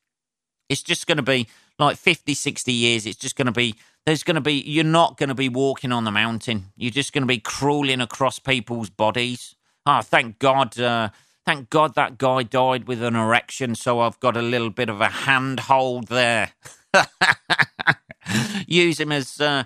It's 0.68 0.82
just 0.82 1.06
going 1.06 1.16
to 1.16 1.22
be 1.22 1.48
like 1.78 1.96
50, 1.96 2.34
60 2.34 2.72
years. 2.72 3.06
It's 3.06 3.18
just 3.18 3.36
going 3.36 3.46
to 3.46 3.52
be, 3.52 3.74
there's 4.06 4.22
going 4.22 4.34
to 4.36 4.40
be, 4.40 4.54
you're 4.54 4.84
not 4.84 5.16
going 5.16 5.28
to 5.28 5.34
be 5.34 5.48
walking 5.48 5.92
on 5.92 6.04
the 6.04 6.10
mountain. 6.10 6.66
You're 6.76 6.90
just 6.90 7.12
going 7.12 7.22
to 7.22 7.28
be 7.28 7.38
crawling 7.38 8.00
across 8.00 8.38
people's 8.38 8.90
bodies. 8.90 9.54
Oh, 9.86 10.02
thank 10.02 10.38
God. 10.38 10.78
Uh, 10.78 11.10
thank 11.44 11.70
God 11.70 11.94
that 11.94 12.18
guy 12.18 12.42
died 12.42 12.86
with 12.86 13.02
an 13.02 13.16
erection, 13.16 13.74
so 13.74 14.00
I've 14.00 14.20
got 14.20 14.36
a 14.36 14.42
little 14.42 14.70
bit 14.70 14.88
of 14.88 15.00
a 15.00 15.08
handhold 15.08 16.08
there. 16.08 16.52
Use 18.66 19.00
him 19.00 19.12
as 19.12 19.40
uh, 19.40 19.64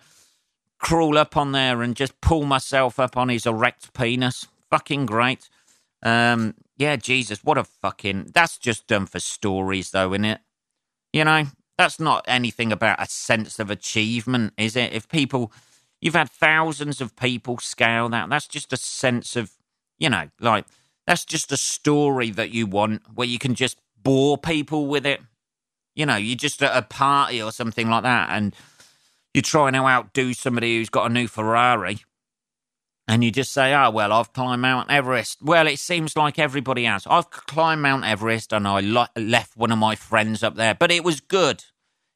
crawl 0.78 1.18
up 1.18 1.36
on 1.36 1.52
there 1.52 1.82
and 1.82 1.94
just 1.94 2.20
pull 2.20 2.44
myself 2.44 2.98
up 2.98 3.16
on 3.16 3.28
his 3.28 3.46
erect 3.46 3.92
penis 3.92 4.46
fucking 4.70 5.06
great. 5.06 5.48
Um, 6.02 6.54
yeah, 6.76 6.96
Jesus, 6.96 7.42
what 7.42 7.58
a 7.58 7.64
fucking. 7.64 8.30
That's 8.34 8.58
just 8.58 8.86
done 8.86 9.06
for 9.06 9.20
stories, 9.20 9.90
though, 9.90 10.12
isn't 10.12 10.24
it? 10.24 10.40
You 11.12 11.24
know, 11.24 11.44
that's 11.78 12.00
not 12.00 12.24
anything 12.26 12.72
about 12.72 13.00
a 13.00 13.06
sense 13.08 13.58
of 13.60 13.70
achievement, 13.70 14.52
is 14.58 14.74
it? 14.76 14.92
If 14.92 15.08
people, 15.08 15.52
you've 16.00 16.14
had 16.16 16.28
thousands 16.28 17.00
of 17.00 17.16
people 17.16 17.58
scale 17.58 18.08
that, 18.08 18.28
that's 18.28 18.48
just 18.48 18.72
a 18.72 18.76
sense 18.76 19.36
of, 19.36 19.52
you 19.96 20.10
know, 20.10 20.28
like, 20.40 20.66
that's 21.06 21.24
just 21.24 21.52
a 21.52 21.56
story 21.56 22.30
that 22.30 22.50
you 22.50 22.66
want 22.66 23.02
where 23.14 23.28
you 23.28 23.38
can 23.38 23.54
just 23.54 23.78
bore 24.02 24.36
people 24.36 24.88
with 24.88 25.06
it. 25.06 25.20
You 25.94 26.04
know, 26.04 26.16
you're 26.16 26.36
just 26.36 26.62
at 26.62 26.76
a 26.76 26.82
party 26.82 27.40
or 27.40 27.52
something 27.52 27.88
like 27.88 28.02
that 28.02 28.30
and 28.30 28.54
you're 29.32 29.42
trying 29.42 29.74
to 29.74 29.80
outdo 29.80 30.34
somebody 30.34 30.76
who's 30.76 30.90
got 30.90 31.10
a 31.10 31.14
new 31.14 31.28
Ferrari 31.28 32.00
and 33.08 33.24
you 33.24 33.30
just 33.30 33.52
say, 33.52 33.74
oh, 33.74 33.90
well, 33.90 34.12
I've 34.12 34.34
climbed 34.34 34.60
Mount 34.60 34.90
Everest. 34.90 35.38
Well, 35.42 35.66
it 35.66 35.78
seems 35.78 36.14
like 36.14 36.38
everybody 36.38 36.84
has. 36.84 37.06
I've 37.06 37.30
climbed 37.30 37.80
Mount 37.80 38.04
Everest 38.04 38.52
and 38.52 38.68
I 38.68 38.80
left 39.16 39.56
one 39.56 39.72
of 39.72 39.78
my 39.78 39.94
friends 39.94 40.42
up 40.42 40.56
there, 40.56 40.74
but 40.74 40.90
it 40.90 41.02
was 41.02 41.20
good. 41.20 41.64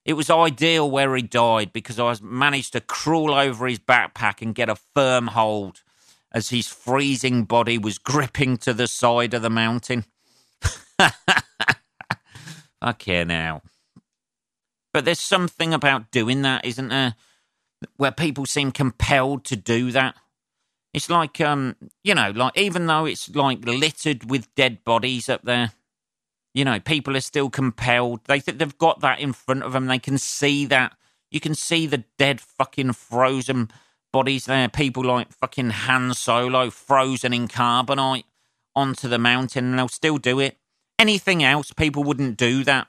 It 0.05 0.13
was 0.13 0.29
ideal 0.29 0.91
where 0.91 1.17
he 1.17 1.23
died 1.23 1.73
because 1.73 1.99
I 1.99 2.15
managed 2.21 2.75
to 2.75 2.83
crawl 2.83 3.33
over 3.33 3.67
his 3.67 3.79
backpack 3.79 4.43
and 4.43 4.55
get 4.55 4.69
a 4.69 4.77
firm 4.77 5.29
hold 5.29 5.83
as 6.31 6.51
his 6.51 6.69
freezing 6.69 7.45
body 7.45 7.79
was 7.79 7.97
gripping 7.97 8.59
to 8.59 8.75
the 8.75 8.87
side 8.87 9.33
of 9.33 9.41
the 9.41 9.51
mountain. 9.51 10.05
okay, 12.85 13.25
now. 13.25 13.63
But 14.93 15.07
there's 15.07 15.21
something 15.21 15.73
about 15.73 16.11
doing 16.11 16.43
that, 16.43 16.67
isn't 16.67 16.89
there? 16.89 17.15
Where 17.97 18.13
people 18.13 18.45
seem 18.45 18.73
compelled 18.73 19.45
to 19.47 19.57
do 19.57 19.91
that. 19.93 20.17
It's 20.95 21.09
like, 21.09 21.41
um, 21.41 21.77
you 22.05 22.15
know, 22.15 22.31
like 22.31 22.57
even 22.57 22.87
though 22.87 23.07
it's 23.07 23.35
like 23.35 23.65
littered 23.65 24.31
with 24.31 24.55
dead 24.55 24.85
bodies 24.85 25.29
up 25.29 25.43
there, 25.43 25.73
you 26.55 26.65
know, 26.65 26.81
people 26.81 27.17
are 27.17 27.21
still 27.21 27.49
compelled. 27.49 28.21
They 28.27 28.41
think 28.41 28.59
they've 28.59 28.79
got 28.79 29.01
that 29.01 29.21
in 29.21 29.33
front 29.33 29.63
of 29.63 29.73
them. 29.73 29.87
They 29.87 29.99
can 29.99 30.19
see 30.19 30.67
that. 30.67 30.95
You 31.31 31.41
can 31.41 31.55
see 31.55 31.87
the 31.87 32.05
dead 32.19 32.41
fucking 32.43 32.93
frozen 32.93 33.71
bodies 34.13 34.45
there. 34.45 34.69
People 34.69 35.05
like 35.05 35.33
fucking 35.33 35.71
Han 35.71 36.13
Solo 36.13 36.69
frozen 36.69 37.33
in 37.33 37.49
carbonite 37.49 38.25
onto 38.77 39.09
the 39.09 39.19
mountain, 39.19 39.67
and 39.67 39.79
they'll 39.79 39.89
still 39.89 40.19
do 40.19 40.39
it. 40.41 40.59
Anything 40.99 41.43
else, 41.43 41.73
people 41.73 42.05
wouldn't 42.05 42.37
do 42.37 42.65
that. 42.65 42.87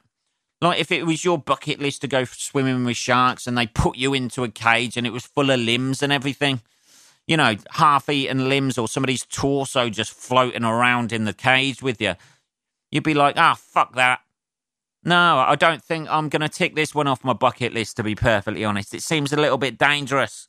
Like 0.61 0.79
if 0.79 0.91
it 0.91 1.05
was 1.05 1.25
your 1.25 1.37
bucket 1.37 1.79
list 1.79 2.01
to 2.01 2.07
go 2.07 2.23
swimming 2.25 2.85
with 2.85 2.95
sharks 2.95 3.47
and 3.47 3.57
they 3.57 3.67
put 3.67 3.97
you 3.97 4.13
into 4.13 4.43
a 4.43 4.49
cage 4.49 4.95
and 4.95 5.05
it 5.05 5.11
was 5.11 5.25
full 5.25 5.51
of 5.51 5.59
limbs 5.59 6.01
and 6.01 6.13
everything, 6.13 6.61
you 7.27 7.37
know, 7.37 7.55
half 7.71 8.09
eaten 8.09 8.49
limbs 8.49 8.77
or 8.77 8.87
somebody's 8.87 9.25
torso 9.25 9.89
just 9.89 10.13
floating 10.13 10.63
around 10.63 11.11
in 11.13 11.25
the 11.25 11.33
cage 11.33 11.81
with 11.81 12.01
you, 12.01 12.15
you'd 12.91 13.03
be 13.03 13.13
like, 13.13 13.35
ah, 13.37 13.53
oh, 13.53 13.55
fuck 13.55 13.95
that. 13.95 14.19
No, 15.05 15.39
I 15.39 15.55
don't 15.55 15.83
think 15.83 16.07
I'm 16.09 16.29
going 16.29 16.41
to 16.41 16.49
tick 16.49 16.75
this 16.75 16.95
one 16.95 17.07
off 17.07 17.23
my 17.23 17.33
bucket 17.33 17.73
list, 17.73 17.97
to 17.97 18.03
be 18.03 18.15
perfectly 18.15 18.63
honest. 18.63 18.93
It 18.93 19.03
seems 19.03 19.33
a 19.33 19.37
little 19.37 19.57
bit 19.57 19.77
dangerous, 19.77 20.47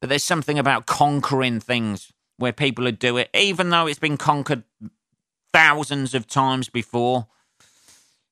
but 0.00 0.08
there's 0.08 0.24
something 0.24 0.58
about 0.58 0.86
conquering 0.86 1.58
things 1.58 2.12
where 2.36 2.52
people 2.52 2.84
would 2.84 3.00
do 3.00 3.16
it, 3.16 3.28
even 3.34 3.70
though 3.70 3.86
it's 3.86 3.98
been 3.98 4.16
conquered 4.16 4.62
thousands 5.52 6.14
of 6.14 6.28
times 6.28 6.68
before. 6.68 7.26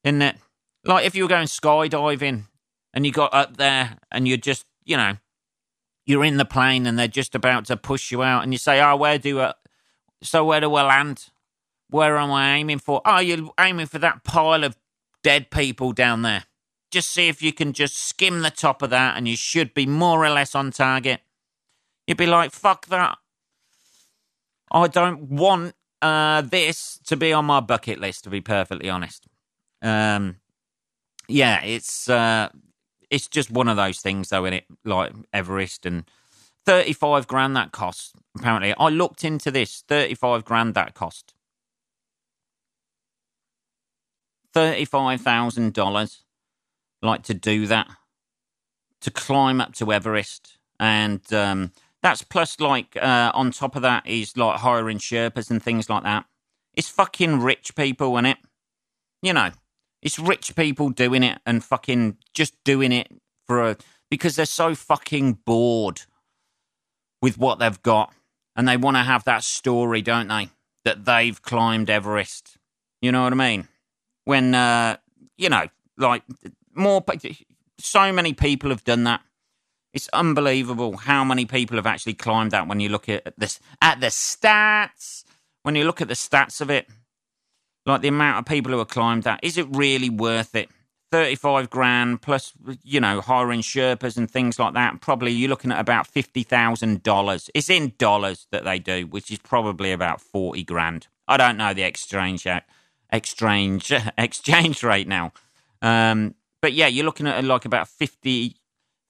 Isn't 0.04 0.22
it? 0.22 0.36
Like 0.84 1.04
if 1.04 1.16
you 1.16 1.24
were 1.24 1.28
going 1.28 1.48
skydiving 1.48 2.44
and 2.94 3.04
you 3.04 3.10
got 3.10 3.34
up 3.34 3.56
there 3.56 3.96
and 4.12 4.28
you're 4.28 4.36
just, 4.36 4.64
you 4.84 4.96
know, 4.96 5.16
you're 6.06 6.24
in 6.24 6.36
the 6.36 6.44
plane 6.44 6.86
and 6.86 6.98
they're 6.98 7.08
just 7.08 7.34
about 7.34 7.66
to 7.66 7.76
push 7.76 8.10
you 8.10 8.22
out 8.22 8.44
and 8.44 8.52
you 8.52 8.58
say, 8.58 8.80
oh, 8.80 8.96
where 8.96 9.18
do 9.18 9.40
I, 9.40 9.54
so 10.22 10.44
where 10.44 10.60
do 10.60 10.72
I 10.74 10.82
land? 10.82 11.26
Where 11.90 12.16
am 12.16 12.30
I 12.30 12.54
aiming 12.54 12.78
for? 12.78 13.02
Oh, 13.04 13.18
you're 13.18 13.50
aiming 13.58 13.86
for 13.86 13.98
that 13.98 14.24
pile 14.24 14.64
of 14.64 14.76
dead 15.22 15.50
people 15.50 15.92
down 15.92 16.22
there. 16.22 16.44
Just 16.90 17.10
see 17.10 17.28
if 17.28 17.42
you 17.42 17.52
can 17.52 17.72
just 17.72 17.96
skim 17.96 18.42
the 18.42 18.50
top 18.50 18.82
of 18.82 18.90
that 18.90 19.16
and 19.16 19.26
you 19.26 19.36
should 19.36 19.74
be 19.74 19.86
more 19.86 20.24
or 20.24 20.30
less 20.30 20.54
on 20.54 20.70
target. 20.70 21.20
You'd 22.06 22.16
be 22.16 22.26
like, 22.26 22.52
fuck 22.52 22.86
that. 22.86 23.18
I 24.70 24.86
don't 24.86 25.22
want 25.22 25.74
uh, 26.02 26.42
this 26.42 27.00
to 27.06 27.16
be 27.16 27.32
on 27.32 27.44
my 27.44 27.60
bucket 27.60 27.98
list, 27.98 28.24
to 28.24 28.30
be 28.30 28.40
perfectly 28.40 28.88
honest. 28.88 29.26
Um, 29.82 30.36
yeah, 31.28 31.62
it's 31.62 32.08
uh, 32.08 32.48
it's 33.10 33.28
just 33.28 33.50
one 33.50 33.68
of 33.68 33.76
those 33.76 34.00
things, 34.00 34.28
though, 34.28 34.44
in 34.44 34.52
it 34.52 34.64
like 34.84 35.12
Everest 35.32 35.86
and 35.86 36.04
thirty-five 36.64 37.26
grand 37.26 37.56
that 37.56 37.72
cost. 37.72 38.14
Apparently, 38.36 38.74
I 38.78 38.88
looked 38.88 39.24
into 39.24 39.50
this. 39.50 39.84
Thirty-five 39.86 40.44
grand 40.44 40.74
that 40.74 40.94
cost. 40.94 41.34
Thirty-five 44.52 45.20
thousand 45.20 45.74
dollars, 45.74 46.24
like 47.02 47.22
to 47.24 47.34
do 47.34 47.66
that, 47.66 47.88
to 49.02 49.10
climb 49.10 49.60
up 49.60 49.74
to 49.74 49.92
Everest, 49.92 50.58
and 50.80 51.20
um, 51.32 51.72
that's 52.02 52.22
plus 52.22 52.58
like 52.58 52.96
uh, 52.96 53.30
on 53.34 53.50
top 53.50 53.76
of 53.76 53.82
that 53.82 54.06
is 54.06 54.36
like 54.36 54.60
hiring 54.60 54.98
Sherpas 54.98 55.50
and 55.50 55.62
things 55.62 55.90
like 55.90 56.04
that. 56.04 56.24
It's 56.74 56.88
fucking 56.88 57.40
rich 57.40 57.74
people, 57.74 58.16
in 58.18 58.26
it? 58.26 58.38
You 59.22 59.32
know, 59.32 59.50
it's 60.06 60.20
rich 60.20 60.54
people 60.54 60.88
doing 60.90 61.24
it 61.24 61.40
and 61.44 61.64
fucking 61.64 62.16
just 62.32 62.54
doing 62.62 62.92
it 62.92 63.10
for 63.44 63.70
a 63.70 63.76
because 64.08 64.36
they're 64.36 64.46
so 64.46 64.72
fucking 64.72 65.32
bored 65.44 66.02
with 67.20 67.36
what 67.36 67.58
they've 67.58 67.82
got 67.82 68.14
and 68.54 68.68
they 68.68 68.76
want 68.76 68.96
to 68.96 69.02
have 69.02 69.24
that 69.24 69.42
story, 69.42 70.02
don't 70.02 70.28
they? 70.28 70.48
That 70.84 71.06
they've 71.06 71.42
climbed 71.42 71.90
Everest. 71.90 72.56
You 73.02 73.10
know 73.10 73.24
what 73.24 73.32
I 73.32 73.36
mean? 73.36 73.66
When 74.24 74.54
uh, 74.54 74.98
you 75.36 75.48
know, 75.48 75.66
like 75.98 76.22
more 76.72 77.04
so 77.80 78.12
many 78.12 78.32
people 78.32 78.70
have 78.70 78.84
done 78.84 79.02
that. 79.04 79.22
It's 79.92 80.08
unbelievable 80.12 80.98
how 80.98 81.24
many 81.24 81.46
people 81.46 81.78
have 81.78 81.86
actually 81.86 82.14
climbed 82.14 82.52
that 82.52 82.68
when 82.68 82.78
you 82.78 82.90
look 82.90 83.08
at 83.08 83.34
this 83.36 83.58
at 83.82 84.00
the 84.00 84.08
stats. 84.08 85.24
When 85.64 85.74
you 85.74 85.82
look 85.82 86.00
at 86.00 86.06
the 86.06 86.14
stats 86.14 86.60
of 86.60 86.70
it, 86.70 86.88
like 87.86 88.02
the 88.02 88.08
amount 88.08 88.38
of 88.38 88.44
people 88.46 88.72
who 88.72 88.78
have 88.78 88.88
climbed 88.88 89.22
that, 89.22 89.40
is 89.42 89.56
it 89.56 89.66
really 89.70 90.10
worth 90.10 90.54
it? 90.54 90.68
35 91.12 91.70
grand 91.70 92.20
plus, 92.20 92.52
you 92.82 93.00
know, 93.00 93.20
hiring 93.20 93.60
Sherpas 93.60 94.16
and 94.16 94.30
things 94.30 94.58
like 94.58 94.74
that. 94.74 95.00
Probably 95.00 95.30
you're 95.30 95.48
looking 95.48 95.70
at 95.70 95.78
about 95.78 96.12
$50,000. 96.12 97.50
It's 97.54 97.70
in 97.70 97.92
dollars 97.96 98.48
that 98.50 98.64
they 98.64 98.78
do, 98.80 99.06
which 99.06 99.30
is 99.30 99.38
probably 99.38 99.92
about 99.92 100.20
40 100.20 100.64
grand. 100.64 101.06
I 101.28 101.36
don't 101.36 101.56
know 101.56 101.72
the 101.72 101.84
exchange 101.84 102.46
exchange 103.12 103.92
exchange 104.18 104.82
rate 104.82 105.08
now. 105.08 105.32
Um, 105.80 106.34
but 106.60 106.72
yeah, 106.72 106.88
you're 106.88 107.04
looking 107.04 107.28
at 107.28 107.44
like 107.44 107.64
about 107.64 107.88
50 107.88 108.56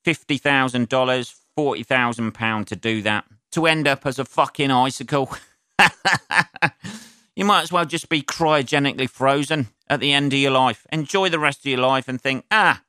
$50,000, 0.06 1.34
40,000 1.56 2.32
pound 2.32 2.66
to 2.68 2.76
do 2.76 3.02
that 3.02 3.24
to 3.50 3.66
end 3.66 3.88
up 3.88 4.06
as 4.06 4.18
a 4.18 4.24
fucking 4.24 4.70
icicle. 4.70 5.30
you 7.36 7.44
might 7.44 7.62
as 7.62 7.70
well 7.70 7.84
just 7.84 8.08
be 8.08 8.22
cryogenically 8.22 9.08
frozen 9.08 9.68
at 9.88 10.00
the 10.00 10.12
end 10.12 10.32
of 10.32 10.38
your 10.38 10.50
life. 10.50 10.86
Enjoy 10.90 11.28
the 11.28 11.38
rest 11.38 11.60
of 11.60 11.66
your 11.66 11.80
life 11.80 12.08
and 12.08 12.20
think, 12.20 12.46
ah, 12.50 12.82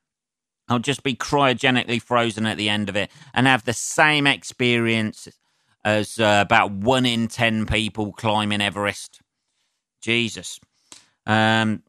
I'll 0.68 0.78
just 0.78 1.02
be 1.02 1.14
cryogenically 1.14 2.00
frozen 2.00 2.46
at 2.46 2.56
the 2.56 2.68
end 2.68 2.88
of 2.88 2.96
it 2.96 3.10
and 3.34 3.46
have 3.46 3.64
the 3.64 3.72
same 3.72 4.26
experience 4.26 5.28
as 5.84 6.18
uh, 6.18 6.42
about 6.44 6.72
one 6.72 7.06
in 7.06 7.28
10 7.28 7.66
people 7.66 8.12
climbing 8.12 8.60
Everest. 8.60 9.20
Jesus. 10.00 10.58
Um, 11.26 11.82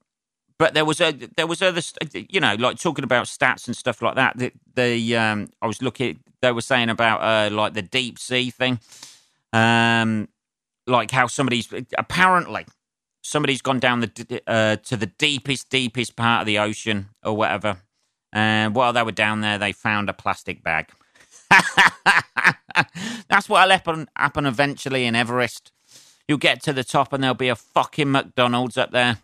but 0.57 0.73
there 0.73 0.83
was 0.83 0.99
a 0.99 1.13
there 1.37 1.47
was 1.47 1.61
other 1.61 1.81
you 2.11 2.41
know 2.41 2.55
like 2.55 2.77
talking 2.77 3.05
about 3.05 3.27
stats 3.27 3.67
and 3.67 3.75
stuff 3.75 4.01
like 4.01 4.15
that. 4.15 4.37
The, 4.37 4.51
the 4.75 5.15
um, 5.15 5.47
I 5.61 5.67
was 5.67 5.81
looking 5.81 6.19
they 6.41 6.51
were 6.51 6.61
saying 6.61 6.89
about 6.89 7.21
uh, 7.21 7.53
like 7.53 7.73
the 7.73 7.81
deep 7.81 8.19
sea 8.19 8.49
thing. 8.49 8.79
Um, 9.53 10.27
like 10.89 11.11
how 11.11 11.27
somebody's 11.27 11.71
apparently 11.97 12.65
somebody's 13.21 13.61
gone 13.61 13.79
down 13.79 13.99
the 14.01 14.41
uh, 14.47 14.75
to 14.77 14.97
the 14.97 15.05
deepest 15.05 15.69
deepest 15.69 16.15
part 16.15 16.41
of 16.41 16.47
the 16.47 16.59
ocean 16.59 17.09
or 17.23 17.35
whatever. 17.35 17.77
And 18.31 18.75
while 18.75 18.93
they 18.93 19.03
were 19.03 19.11
down 19.11 19.41
there 19.41 19.57
they 19.57 19.71
found 19.71 20.09
a 20.09 20.13
plastic 20.13 20.63
bag. 20.63 20.89
That's 23.29 23.49
what'll 23.49 23.71
happen, 23.71 24.07
happen 24.15 24.45
eventually 24.45 25.05
in 25.05 25.15
everest. 25.15 25.71
You'll 26.27 26.37
get 26.37 26.61
to 26.63 26.73
the 26.73 26.83
top 26.83 27.13
and 27.13 27.23
there'll 27.23 27.33
be 27.33 27.49
a 27.49 27.55
fucking 27.55 28.11
mcdonald's 28.11 28.77
up 28.77 28.91
there. 28.91 29.17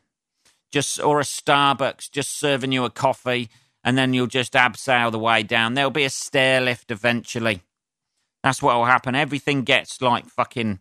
Just 0.71 1.01
or 1.01 1.19
a 1.19 1.23
starbucks 1.23 2.11
just 2.11 2.37
serving 2.37 2.71
you 2.71 2.83
a 2.83 2.89
coffee. 2.89 3.49
And 3.83 3.97
then 3.97 4.13
you'll 4.13 4.27
just 4.27 4.53
abseil 4.53 5.11
the 5.11 5.19
way 5.19 5.43
down. 5.43 5.75
There'll 5.75 5.91
be 5.91 6.05
a 6.05 6.09
stair 6.09 6.59
lift 6.59 6.89
eventually. 6.89 7.61
That's 8.43 8.61
what'll 8.61 8.85
happen. 8.85 9.13
Everything 9.13 9.61
gets 9.61 10.01
like 10.01 10.25
fucking 10.25 10.79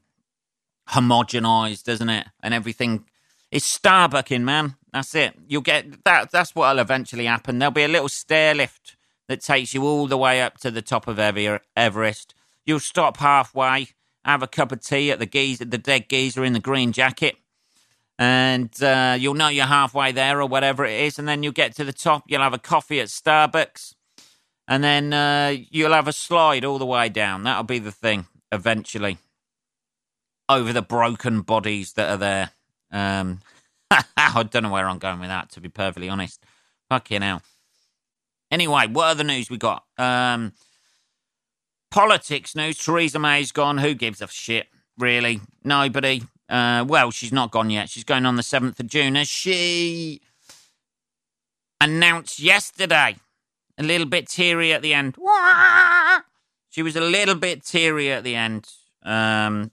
homogenized, 0.91 1.85
doesn't 1.85 2.09
it? 2.09 2.27
And 2.43 2.55
everything. 2.55 3.05
It's 3.51 3.79
Starbucking, 3.79 4.43
man. 4.43 4.77
That's 4.93 5.15
it. 5.15 5.35
You'll 5.47 5.63
get 5.63 6.05
that. 6.05 6.31
That's 6.31 6.55
what'll 6.55 6.81
eventually 6.81 7.27
happen. 7.27 7.59
There'll 7.59 7.73
be 7.73 7.85
a 7.85 7.89
little 7.89 8.09
stair 8.09 8.55
lift 8.55 8.97
that 9.29 9.41
takes 9.41 9.75
you 9.75 9.85
all 9.85 10.07
the 10.07 10.19
way 10.19 10.43
up 10.43 10.59
to 10.59 10.71
the 10.71 10.83
top 10.83 11.09
of 11.09 11.19
Everest. 11.19 12.35
You'll 12.67 12.81
stop 12.81 13.19
halfway, 13.19 13.89
have 14.25 14.43
a 14.43 14.47
cup 14.47 14.73
of 14.73 14.81
tea 14.81 15.11
at 15.11 15.19
the 15.19 15.27
geezer, 15.27 15.65
the 15.65 15.79
dead 15.79 16.09
geezer 16.09 16.45
in 16.45 16.53
the 16.53 16.61
green 16.61 16.93
jacket, 16.93 17.37
and 18.19 18.71
uh, 18.83 19.17
you'll 19.19 19.35
know 19.35 19.49
you're 19.49 19.67
halfway 19.67 20.13
there 20.13 20.41
or 20.41 20.47
whatever 20.47 20.85
it 20.85 21.01
is. 21.01 21.19
And 21.19 21.27
then 21.29 21.43
you'll 21.43 21.53
get 21.53 21.75
to 21.77 21.85
the 21.85 21.93
top. 21.93 22.25
You'll 22.27 22.43
have 22.43 22.55
a 22.55 22.59
coffee 22.59 23.01
at 23.01 23.09
Starbucks, 23.09 23.95
and 24.69 24.83
then 24.83 25.13
uh, 25.13 25.55
you'll 25.71 25.93
have 25.93 26.09
a 26.09 26.13
slide 26.13 26.65
all 26.65 26.79
the 26.79 26.87
way 26.87 27.09
down. 27.09 27.43
That'll 27.45 27.65
be 27.65 27.79
the 27.79 27.93
thing 27.93 28.27
eventually 28.53 29.19
over 30.49 30.73
the 30.73 30.83
broken 30.83 31.43
bodies 31.43 31.93
that 31.95 32.11
are 32.11 32.17
there. 32.17 32.51
Um, 32.91 33.41
I 33.91 34.43
don't 34.43 34.63
know 34.63 34.71
where 34.71 34.89
I'm 34.89 34.99
going 34.99 35.21
with 35.21 35.29
that, 35.29 35.51
to 35.53 35.61
be 35.61 35.69
perfectly 35.69 36.09
honest. 36.09 36.43
Fucking 36.89 37.23
hell. 37.23 37.43
Anyway, 38.51 38.87
what 38.89 39.09
other 39.09 39.25
news 39.25 39.51
we 39.51 39.59
got? 39.59 39.85
Um, 39.99 40.53
politics 41.91 42.55
news. 42.55 42.79
Theresa 42.79 43.19
May's 43.19 43.53
gone. 43.53 43.79
Who 43.79 43.95
gives 43.95 44.21
a 44.21 44.29
shit? 44.29 44.69
Really? 44.99 45.41
Nobody. 45.65 46.23
Uh, 46.49 46.85
well, 46.87 47.11
she's 47.11 47.33
not 47.33 47.51
gone 47.51 47.71
yet. 47.71 47.89
She's 47.89 48.05
going 48.05 48.27
on 48.27 48.37
the 48.37 48.43
7th 48.43 48.79
of 48.79 48.87
June, 48.87 49.17
as 49.17 49.29
she 49.29 50.21
announced 51.81 52.39
yesterday. 52.39 53.17
A 53.77 53.83
little 53.83 54.07
bit 54.07 54.29
teary 54.29 54.73
at 54.73 54.83
the 54.83 54.95
end. 54.95 55.17
She 56.71 56.83
was 56.83 56.97
a 56.97 57.01
little 57.01 57.35
bit 57.35 57.65
teary 57.65 58.13
at 58.13 58.23
the 58.23 58.37
end. 58.37 58.69
Um, 59.03 59.71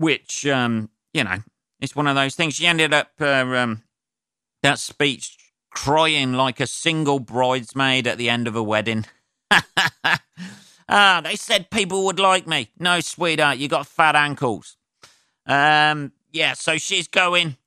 which 0.00 0.46
um, 0.46 0.88
you 1.12 1.22
know, 1.22 1.36
it's 1.78 1.94
one 1.94 2.06
of 2.06 2.16
those 2.16 2.34
things. 2.34 2.54
She 2.54 2.66
ended 2.66 2.94
up 2.94 3.10
uh, 3.20 3.26
um, 3.26 3.82
that 4.62 4.78
speech 4.78 5.36
crying 5.70 6.32
like 6.32 6.58
a 6.58 6.66
single 6.66 7.20
bridesmaid 7.20 8.06
at 8.06 8.16
the 8.16 8.30
end 8.30 8.48
of 8.48 8.56
a 8.56 8.62
wedding. 8.62 9.04
ah, 10.88 11.20
they 11.22 11.36
said 11.36 11.70
people 11.70 12.06
would 12.06 12.18
like 12.18 12.46
me. 12.46 12.70
No, 12.78 13.00
sweetheart, 13.00 13.58
you 13.58 13.68
got 13.68 13.86
fat 13.86 14.16
ankles. 14.16 14.78
Um, 15.46 16.12
yeah, 16.32 16.54
so 16.54 16.78
she's 16.78 17.06
going 17.06 17.58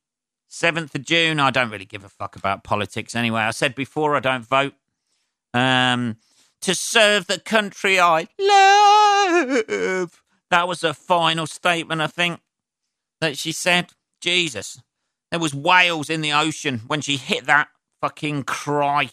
7th 0.50 0.94
of 0.94 1.04
June. 1.04 1.38
I 1.38 1.50
don't 1.50 1.70
really 1.70 1.84
give 1.84 2.04
a 2.04 2.08
fuck 2.08 2.34
about 2.34 2.64
politics 2.64 3.14
anyway. 3.14 3.42
I 3.42 3.52
said 3.52 3.76
before 3.76 4.16
I 4.16 4.20
don't 4.20 4.44
vote. 4.44 4.74
Um, 5.52 6.16
to 6.62 6.74
serve 6.74 7.28
the 7.28 7.38
country 7.38 8.00
I 8.00 8.26
love. 8.40 10.23
That 10.54 10.68
was 10.68 10.82
her 10.82 10.92
final 10.92 11.48
statement, 11.48 12.00
I 12.00 12.06
think, 12.06 12.38
that 13.20 13.36
she 13.36 13.50
said. 13.50 13.90
Jesus. 14.20 14.80
There 15.32 15.40
was 15.40 15.52
whales 15.52 16.08
in 16.08 16.20
the 16.20 16.32
ocean 16.32 16.82
when 16.86 17.00
she 17.00 17.16
hit 17.16 17.46
that 17.46 17.66
fucking 18.00 18.44
cry 18.44 19.10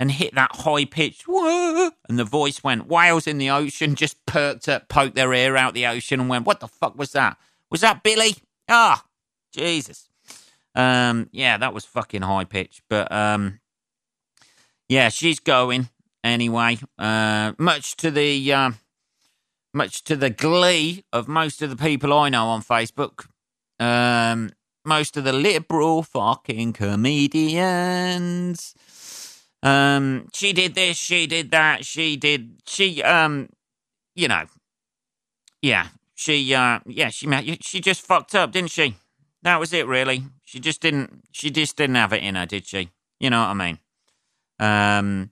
and 0.00 0.10
hit 0.10 0.34
that 0.36 0.56
high 0.56 0.86
pitch. 0.86 1.24
And 1.28 2.18
the 2.18 2.24
voice 2.24 2.64
went, 2.64 2.88
whales 2.88 3.26
in 3.26 3.36
the 3.36 3.50
ocean, 3.50 3.94
just 3.94 4.24
perked 4.24 4.66
up, 4.66 4.88
poked 4.88 5.16
their 5.16 5.34
ear 5.34 5.54
out 5.54 5.74
the 5.74 5.86
ocean 5.86 6.18
and 6.18 6.30
went, 6.30 6.46
what 6.46 6.60
the 6.60 6.68
fuck 6.68 6.96
was 6.96 7.12
that? 7.12 7.36
Was 7.70 7.82
that 7.82 8.02
Billy? 8.02 8.34
Ah, 8.66 9.04
Jesus. 9.52 10.08
Um, 10.74 11.28
yeah, 11.30 11.58
that 11.58 11.74
was 11.74 11.84
fucking 11.84 12.22
high 12.22 12.44
pitch. 12.44 12.80
But 12.88 13.12
um, 13.12 13.60
yeah, 14.88 15.10
she's 15.10 15.40
going 15.40 15.90
anyway. 16.24 16.78
Uh, 16.98 17.52
much 17.58 17.98
to 17.98 18.10
the 18.10 18.50
uh, 18.50 18.70
much 19.74 20.04
to 20.04 20.16
the 20.16 20.30
glee 20.30 21.04
of 21.12 21.28
most 21.28 21.62
of 21.62 21.70
the 21.70 21.76
people 21.76 22.12
I 22.12 22.28
know 22.28 22.46
on 22.46 22.62
Facebook. 22.62 23.26
Um, 23.80 24.50
most 24.84 25.16
of 25.16 25.24
the 25.24 25.32
liberal 25.32 26.02
fucking 26.02 26.74
comedians. 26.74 28.74
Um, 29.62 30.28
she 30.34 30.52
did 30.52 30.74
this, 30.74 30.98
she 30.98 31.26
did 31.26 31.50
that, 31.52 31.86
she 31.86 32.16
did, 32.16 32.60
she, 32.66 33.02
um, 33.02 33.48
you 34.14 34.28
know, 34.28 34.44
yeah, 35.62 35.88
she, 36.14 36.54
uh, 36.54 36.80
yeah, 36.84 37.08
she, 37.08 37.58
she 37.62 37.80
just 37.80 38.02
fucked 38.02 38.34
up, 38.34 38.52
didn't 38.52 38.70
she? 38.70 38.96
That 39.42 39.58
was 39.58 39.72
it, 39.72 39.86
really. 39.86 40.24
She 40.44 40.60
just 40.60 40.82
didn't, 40.82 41.24
she 41.32 41.50
just 41.50 41.78
didn't 41.78 41.96
have 41.96 42.12
it 42.12 42.22
in 42.22 42.34
her, 42.34 42.44
did 42.44 42.66
she? 42.66 42.90
You 43.18 43.30
know 43.30 43.40
what 43.40 43.48
I 43.48 43.54
mean? 43.54 43.78
Um, 44.58 45.30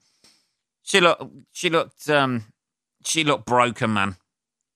she 0.83 1.01
looked, 1.01 1.25
she 1.53 1.69
looked, 1.69 2.09
um, 2.09 2.47
she 3.05 3.25
looked 3.25 3.45
broken, 3.45 3.93
man. 3.93 4.17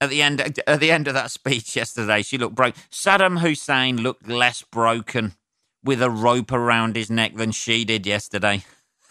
At 0.06 0.10
the 0.10 0.22
end, 0.22 0.60
at 0.68 0.78
the 0.78 0.92
end 0.92 1.08
of 1.08 1.14
that 1.14 1.32
speech 1.32 1.74
yesterday, 1.74 2.22
she 2.22 2.38
looked 2.38 2.54
broke. 2.54 2.76
Saddam 2.92 3.40
Hussein 3.40 3.96
looked 3.96 4.28
less 4.28 4.62
broken 4.62 5.34
with 5.82 6.00
a 6.00 6.08
rope 6.08 6.52
around 6.52 6.94
his 6.94 7.10
neck 7.10 7.34
than 7.34 7.50
she 7.50 7.84
did 7.84 8.06
yesterday, 8.06 8.62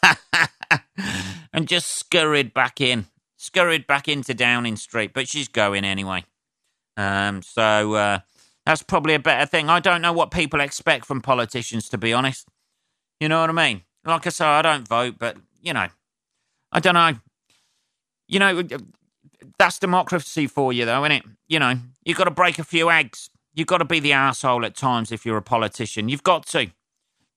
and 1.53 1.67
just 1.67 1.87
scurried 1.87 2.53
back 2.53 2.79
in, 2.79 3.07
scurried 3.35 3.87
back 3.87 4.07
into 4.07 4.33
Downing 4.33 4.77
Street. 4.77 5.11
But 5.13 5.27
she's 5.27 5.49
going 5.49 5.83
anyway. 5.83 6.23
Um, 6.95 7.41
so 7.41 7.95
uh, 7.95 8.19
that's 8.65 8.81
probably 8.81 9.15
a 9.15 9.19
better 9.19 9.45
thing. 9.45 9.69
I 9.69 9.81
don't 9.81 10.01
know 10.01 10.13
what 10.13 10.31
people 10.31 10.61
expect 10.61 11.05
from 11.05 11.19
politicians, 11.19 11.89
to 11.89 11.97
be 11.97 12.13
honest. 12.13 12.47
You 13.19 13.27
know 13.27 13.41
what 13.41 13.49
I 13.49 13.53
mean? 13.53 13.81
Like 14.05 14.25
I 14.25 14.29
say, 14.29 14.45
I 14.45 14.61
don't 14.61 14.87
vote, 14.87 15.15
but 15.19 15.35
you 15.61 15.73
know, 15.73 15.87
I 16.71 16.79
don't 16.79 16.93
know. 16.93 17.15
You 18.29 18.39
know, 18.39 18.63
that's 19.57 19.79
democracy 19.79 20.47
for 20.47 20.73
you, 20.73 20.85
though, 20.85 21.03
isn't 21.03 21.11
it? 21.11 21.23
You 21.47 21.59
know, 21.59 21.75
you've 22.03 22.17
got 22.17 22.25
to 22.25 22.31
break 22.31 22.59
a 22.59 22.63
few 22.63 22.89
eggs. 22.89 23.29
You've 23.53 23.67
got 23.67 23.77
to 23.77 23.85
be 23.85 23.99
the 23.99 24.13
asshole 24.13 24.65
at 24.65 24.75
times 24.75 25.11
if 25.11 25.25
you're 25.25 25.37
a 25.37 25.41
politician. 25.41 26.09
You've 26.09 26.23
got 26.23 26.45
to, 26.47 26.71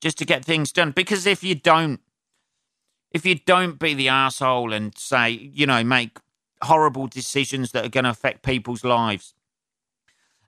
just 0.01 0.19
to 0.19 0.25
get 0.25 0.45
things 0.45 0.73
done. 0.73 0.91
Because 0.91 1.27
if 1.27 1.45
you 1.45 1.55
don't, 1.55 2.01
if 3.13 3.25
you 3.25 3.37
don't 3.37 3.79
be 3.79 3.95
the 3.95 4.09
asshole 4.09 4.73
and 4.73 4.97
say, 4.99 5.31
you 5.31 5.67
know, 5.67 5.85
make 5.85 6.19
horrible 6.63 7.07
decisions 7.07 7.73
that 7.73 7.85
are 7.85 7.91
going 7.91 8.05
to 8.05 8.11
affect 8.11 8.43
people's 8.43 8.85
lives, 8.85 9.35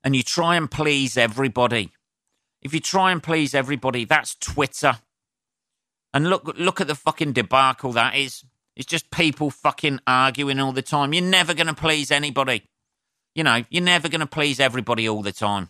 and 0.02 0.16
you 0.16 0.22
try 0.22 0.56
and 0.56 0.70
please 0.70 1.16
everybody, 1.16 1.92
if 2.62 2.74
you 2.74 2.80
try 2.80 3.12
and 3.12 3.22
please 3.22 3.54
everybody, 3.54 4.04
that's 4.04 4.34
Twitter. 4.34 4.98
And 6.12 6.28
look, 6.28 6.52
look 6.58 6.80
at 6.80 6.88
the 6.88 6.94
fucking 6.94 7.32
debacle 7.32 7.92
that 7.92 8.16
is. 8.16 8.44
It's 8.80 8.88
just 8.88 9.10
people 9.10 9.50
fucking 9.50 10.00
arguing 10.06 10.58
all 10.58 10.72
the 10.72 10.80
time. 10.80 11.12
You're 11.12 11.22
never 11.22 11.52
going 11.52 11.66
to 11.66 11.74
please 11.74 12.10
anybody. 12.10 12.62
You 13.34 13.44
know, 13.44 13.62
you're 13.68 13.82
never 13.82 14.08
going 14.08 14.22
to 14.22 14.26
please 14.26 14.58
everybody 14.58 15.06
all 15.06 15.20
the 15.20 15.32
time. 15.32 15.68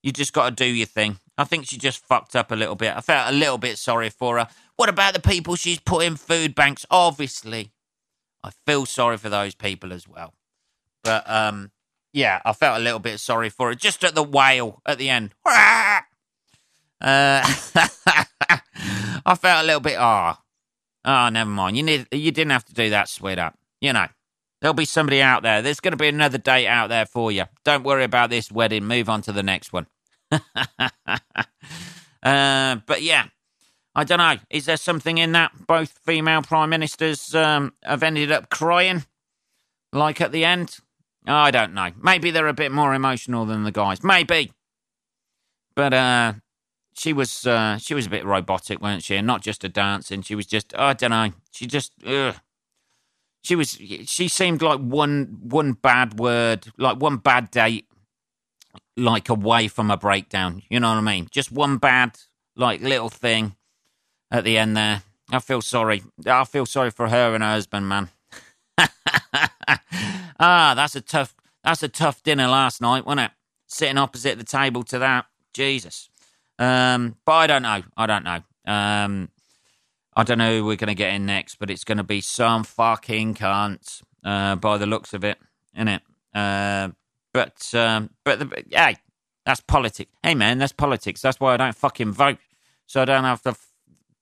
You 0.00 0.12
just 0.12 0.32
got 0.32 0.50
to 0.50 0.54
do 0.54 0.72
your 0.72 0.86
thing. 0.86 1.18
I 1.36 1.42
think 1.42 1.66
she 1.66 1.76
just 1.76 2.06
fucked 2.06 2.36
up 2.36 2.52
a 2.52 2.54
little 2.54 2.76
bit. 2.76 2.96
I 2.96 3.00
felt 3.00 3.34
a 3.34 3.36
little 3.36 3.58
bit 3.58 3.78
sorry 3.78 4.10
for 4.10 4.38
her. 4.38 4.46
What 4.76 4.88
about 4.88 5.12
the 5.12 5.18
people 5.18 5.56
she's 5.56 5.80
put 5.80 6.04
in 6.04 6.14
food 6.14 6.54
banks? 6.54 6.86
Obviously, 6.88 7.72
I 8.44 8.52
feel 8.64 8.86
sorry 8.86 9.16
for 9.16 9.28
those 9.28 9.56
people 9.56 9.92
as 9.92 10.06
well. 10.06 10.32
But 11.02 11.28
um, 11.28 11.72
yeah, 12.12 12.40
I 12.44 12.52
felt 12.52 12.80
a 12.80 12.84
little 12.84 13.00
bit 13.00 13.18
sorry 13.18 13.48
for 13.50 13.70
her. 13.70 13.74
Just 13.74 14.04
at 14.04 14.14
the 14.14 14.22
wail 14.22 14.80
at 14.86 14.98
the 14.98 15.10
end. 15.10 15.34
Uh, 17.04 17.42
I 19.26 19.34
felt 19.34 19.64
a 19.64 19.66
little 19.66 19.80
bit 19.80 19.96
ah. 19.98 20.41
Oh, 21.04 21.28
never 21.28 21.50
mind. 21.50 21.76
You 21.76 21.82
need 21.82 22.06
you 22.12 22.30
didn't 22.30 22.52
have 22.52 22.64
to 22.66 22.74
do 22.74 22.90
that, 22.90 23.08
sweetheart. 23.08 23.54
You 23.80 23.92
know, 23.92 24.06
there'll 24.60 24.74
be 24.74 24.84
somebody 24.84 25.20
out 25.20 25.42
there. 25.42 25.62
There's 25.62 25.80
going 25.80 25.92
to 25.92 25.96
be 25.96 26.08
another 26.08 26.38
date 26.38 26.68
out 26.68 26.88
there 26.88 27.06
for 27.06 27.32
you. 27.32 27.44
Don't 27.64 27.84
worry 27.84 28.04
about 28.04 28.30
this 28.30 28.50
wedding. 28.50 28.84
Move 28.84 29.08
on 29.08 29.22
to 29.22 29.32
the 29.32 29.42
next 29.42 29.72
one. 29.72 29.86
uh, 32.22 32.76
but 32.86 33.02
yeah, 33.02 33.26
I 33.94 34.04
don't 34.04 34.18
know. 34.18 34.36
Is 34.48 34.66
there 34.66 34.76
something 34.76 35.18
in 35.18 35.32
that? 35.32 35.52
Both 35.66 35.98
female 36.04 36.42
prime 36.42 36.70
ministers 36.70 37.34
um, 37.34 37.74
have 37.82 38.02
ended 38.02 38.30
up 38.30 38.48
crying, 38.48 39.04
like 39.92 40.20
at 40.20 40.32
the 40.32 40.44
end. 40.44 40.76
I 41.26 41.50
don't 41.50 41.74
know. 41.74 41.90
Maybe 42.00 42.30
they're 42.30 42.48
a 42.48 42.54
bit 42.54 42.72
more 42.72 42.94
emotional 42.94 43.44
than 43.44 43.64
the 43.64 43.72
guys. 43.72 44.02
Maybe. 44.02 44.52
But 45.74 45.94
uh, 45.94 46.32
she 46.94 47.12
was 47.12 47.46
uh, 47.46 47.78
she 47.78 47.94
was 47.94 48.06
a 48.06 48.10
bit 48.10 48.24
robotic, 48.24 48.80
weren't 48.80 49.02
she? 49.02 49.16
And 49.16 49.26
not 49.26 49.42
just 49.42 49.64
a 49.64 49.68
dancing. 49.68 50.22
She 50.22 50.34
was 50.34 50.46
just 50.46 50.72
oh, 50.76 50.86
I 50.86 50.92
don't 50.92 51.10
know. 51.10 51.30
She 51.50 51.66
just 51.66 51.92
ugh. 52.06 52.36
she 53.42 53.56
was 53.56 53.70
she 53.70 54.28
seemed 54.28 54.62
like 54.62 54.80
one 54.80 55.38
one 55.42 55.72
bad 55.72 56.18
word, 56.18 56.68
like 56.76 57.00
one 57.00 57.16
bad 57.16 57.50
date, 57.50 57.86
like 58.96 59.28
away 59.28 59.68
from 59.68 59.90
a 59.90 59.96
breakdown. 59.96 60.62
You 60.68 60.80
know 60.80 60.90
what 60.90 60.98
I 60.98 61.00
mean? 61.00 61.28
Just 61.30 61.50
one 61.50 61.78
bad 61.78 62.18
like 62.56 62.80
little 62.80 63.08
thing 63.08 63.56
at 64.30 64.44
the 64.44 64.58
end 64.58 64.76
there. 64.76 65.02
I 65.30 65.38
feel 65.38 65.62
sorry. 65.62 66.02
I 66.26 66.44
feel 66.44 66.66
sorry 66.66 66.90
for 66.90 67.08
her 67.08 67.34
and 67.34 67.42
her 67.42 67.50
husband, 67.52 67.88
man. 67.88 68.10
ah, 70.38 70.74
that's 70.76 70.94
a 70.94 71.00
tough 71.00 71.34
that's 71.64 71.82
a 71.82 71.88
tough 71.88 72.22
dinner 72.22 72.48
last 72.48 72.80
night, 72.80 73.06
wasn't 73.06 73.26
it? 73.26 73.30
Sitting 73.66 73.98
opposite 73.98 74.36
the 74.36 74.44
table 74.44 74.82
to 74.84 74.98
that. 74.98 75.26
Jesus. 75.54 76.10
Um, 76.62 77.16
but 77.24 77.32
I 77.32 77.46
don't 77.46 77.62
know. 77.62 77.82
I 77.96 78.06
don't 78.06 78.24
know. 78.24 78.40
Um, 78.66 79.30
I 80.14 80.22
don't 80.22 80.38
know 80.38 80.58
who 80.58 80.64
we're 80.64 80.76
going 80.76 80.88
to 80.88 80.94
get 80.94 81.14
in 81.14 81.26
next, 81.26 81.56
but 81.56 81.70
it's 81.70 81.84
going 81.84 81.98
to 81.98 82.04
be 82.04 82.20
some 82.20 82.64
fucking 82.64 83.34
cunt 83.34 84.02
uh, 84.24 84.56
by 84.56 84.78
the 84.78 84.86
looks 84.86 85.12
of 85.12 85.24
it, 85.24 85.38
isn't 85.74 85.88
it? 85.88 86.02
Uh, 86.34 86.90
but 87.32 87.74
um, 87.74 88.10
but 88.24 88.38
the, 88.38 88.64
hey, 88.70 88.96
that's 89.44 89.60
politics. 89.60 90.10
Hey 90.22 90.34
man, 90.34 90.58
that's 90.58 90.72
politics. 90.72 91.20
That's 91.20 91.40
why 91.40 91.54
I 91.54 91.56
don't 91.56 91.74
fucking 91.74 92.12
vote. 92.12 92.38
So 92.86 93.02
I 93.02 93.06
don't 93.06 93.24
have 93.24 93.42
to, 93.42 93.56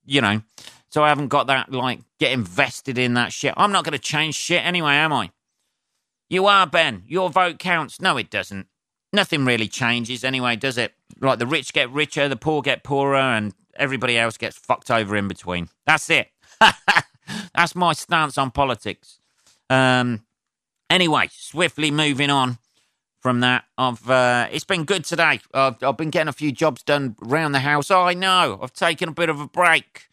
you 0.07 0.21
know. 0.21 0.43
So 0.91 1.03
I 1.03 1.09
haven't 1.09 1.29
got 1.29 1.49
that 1.49 1.71
like 1.71 2.01
get 2.19 2.33
invested 2.33 2.99
in 2.99 3.15
that 3.15 3.33
shit. 3.33 3.53
I'm 3.57 3.73
not 3.73 3.85
going 3.85 3.93
to 3.93 3.99
change 3.99 4.35
shit 4.35 4.65
anyway, 4.65 4.95
am 4.95 5.13
I? 5.13 5.31
You 6.29 6.47
are 6.47 6.67
Ben. 6.67 7.03
Your 7.07 7.29
vote 7.31 7.59
counts. 7.59 8.01
No, 8.01 8.17
it 8.17 8.31
doesn't 8.31 8.67
nothing 9.13 9.45
really 9.45 9.69
changes 9.69 10.25
anyway, 10.25 10.57
does 10.57 10.79
it? 10.79 10.95
Like 11.21 11.39
the 11.39 11.47
rich 11.47 11.73
get 11.73 11.91
richer, 11.91 12.29
the 12.29 12.37
poor 12.37 12.63
get 12.63 12.85
poorer, 12.85 13.17
and 13.17 13.55
everybody 13.77 14.19
else 14.19 14.37
gets 14.37 14.57
fucked 14.57 14.91
over 14.91 15.17
in 15.17 15.29
between. 15.29 15.69
That's 15.87 16.09
it. 16.11 16.29
That's 17.55 17.75
my 17.75 17.93
stance 17.93 18.39
on 18.39 18.51
politics. 18.51 19.19
Um, 19.69 20.25
anyway, 20.89 21.29
swiftly 21.33 21.91
moving 21.91 22.31
on 22.31 22.59
from 23.21 23.41
that. 23.41 23.65
I've 23.79 24.09
uh, 24.11 24.49
it's 24.51 24.65
been 24.65 24.85
good 24.85 25.05
today. 25.05 25.41
I've, 25.55 25.83
I've 25.83 25.97
been 25.97 26.11
getting 26.11 26.29
a 26.29 26.33
few 26.33 26.53
jobs 26.53 26.83
done 26.83 27.17
around 27.23 27.53
the 27.53 27.61
house. 27.61 27.91
I 27.91 28.15
know. 28.15 28.59
I've 28.63 28.73
taken 28.73 29.09
a 29.09 29.13
bit 29.13 29.29
of 29.29 29.41
a 29.41 29.47
break. 29.47 30.09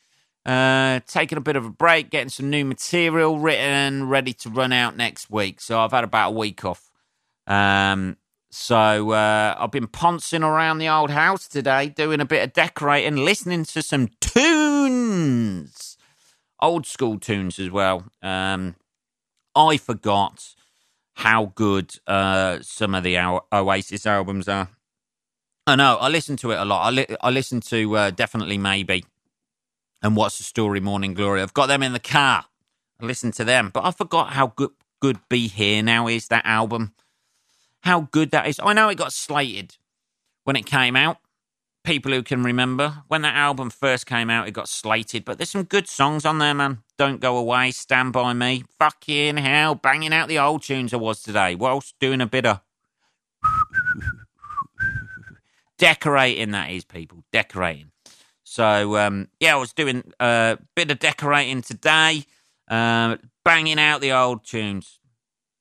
Uh, 0.46 1.02
taking 1.08 1.38
a 1.38 1.42
bit 1.42 1.58
of 1.58 1.66
a 1.66 1.70
break, 1.70 2.10
getting 2.10 2.30
some 2.30 2.50
new 2.50 2.64
material 2.64 3.38
written, 3.38 4.08
ready 4.08 4.32
to 4.32 4.50
run 4.50 4.72
out 4.72 4.96
next 4.96 5.30
week. 5.30 5.60
So 5.60 5.78
I've 5.78 5.92
had 5.92 6.06
about 6.06 6.30
a 6.30 6.36
week 6.38 6.64
off. 6.64 6.90
Um, 7.48 8.16
so 8.60 9.12
uh, 9.12 9.56
I've 9.58 9.72
been 9.72 9.86
poncing 9.86 10.42
around 10.42 10.80
the 10.80 10.90
old 10.90 11.12
house 11.12 11.48
today, 11.48 11.90
doing 11.90 12.20
a 12.20 12.26
bit 12.26 12.44
of 12.44 12.54
decorating, 12.54 13.16
listening 13.16 13.66
to 13.66 13.84
some 13.84 14.10
tunes, 14.20 15.96
old 16.60 16.88
school 16.88 17.20
tunes 17.20 17.60
as 17.60 17.70
well. 17.70 18.06
Um, 18.24 18.76
I 19.56 19.78
forgot 19.78 20.56
how 21.14 21.54
good 21.54 22.00
uh, 22.08 22.58
some 22.62 22.96
of 22.96 23.04
the 23.04 23.20
Oasis 23.54 24.08
albums 24.08 24.50
are. 24.50 24.70
I 25.68 25.76
know 25.76 25.98
I 25.98 26.10
listen 26.10 26.36
to 26.38 26.52
it 26.52 26.58
a 26.58 26.66
lot. 26.66 26.88
I, 26.88 26.90
li- 26.90 27.16
I 27.22 27.30
listen 27.30 27.62
to 27.62 27.96
uh, 27.96 28.10
definitely 28.10 28.58
maybe 28.58 29.06
and 30.02 30.16
what's 30.16 30.40
the 30.40 30.44
story, 30.44 30.80
Morning 30.80 31.14
Glory. 31.14 31.44
I've 31.44 31.54
got 31.54 31.68
them 31.68 31.84
in 31.84 31.94
the 31.94 32.00
car. 32.00 32.46
I 33.00 33.06
listen 33.06 33.32
to 33.34 33.44
them, 33.44 33.70
but 33.72 33.86
I 33.86 33.92
forgot 33.92 34.34
how 34.34 34.48
good 34.48 34.72
good 35.00 35.20
Be 35.30 35.48
Here 35.48 35.84
Now 35.84 36.08
is 36.08 36.28
that 36.30 36.44
album 36.44 36.96
how 37.88 38.02
good 38.12 38.32
that 38.32 38.48
is. 38.48 38.60
I 38.62 38.74
know 38.74 38.90
it 38.90 38.98
got 38.98 39.14
slated 39.14 39.78
when 40.44 40.56
it 40.56 40.66
came 40.66 40.96
out. 40.96 41.18
People 41.84 42.12
who 42.12 42.22
can 42.22 42.44
remember 42.44 43.04
when 43.08 43.22
that 43.22 43.36
album 43.36 43.70
first 43.70 44.06
came 44.06 44.30
out, 44.30 44.48
it 44.48 44.52
got 44.52 44.68
slated, 44.68 45.24
but 45.24 45.38
there's 45.38 45.50
some 45.50 45.64
good 45.64 45.88
songs 45.88 46.26
on 46.26 46.38
there, 46.38 46.54
man. 46.54 46.80
Don't 46.98 47.22
Go 47.22 47.38
Away, 47.38 47.72
Stand 47.72 48.12
By 48.12 48.34
Me, 48.34 48.66
fucking 48.78 49.38
hell, 49.38 49.74
banging 49.74 50.14
out 50.14 50.28
the 50.28 50.38
old 50.38 50.64
tunes 50.64 50.94
I 50.94 50.98
was 50.98 51.24
today, 51.24 51.56
whilst 51.56 51.96
doing 52.02 52.20
a 52.20 52.28
bit 52.28 52.46
of 52.46 52.60
decorating, 55.78 56.52
that 56.52 56.72
is, 56.72 56.84
people, 56.84 57.24
decorating. 57.32 57.92
So, 58.44 58.98
um, 58.98 59.30
yeah, 59.40 59.56
I 59.56 59.58
was 59.58 59.72
doing 59.72 60.12
a 60.20 60.58
bit 60.76 60.92
of 60.92 61.00
decorating 61.00 61.62
today, 61.62 62.26
uh, 62.70 63.16
banging 63.46 63.80
out 63.80 64.02
the 64.02 64.12
old 64.12 64.44
tunes, 64.44 65.00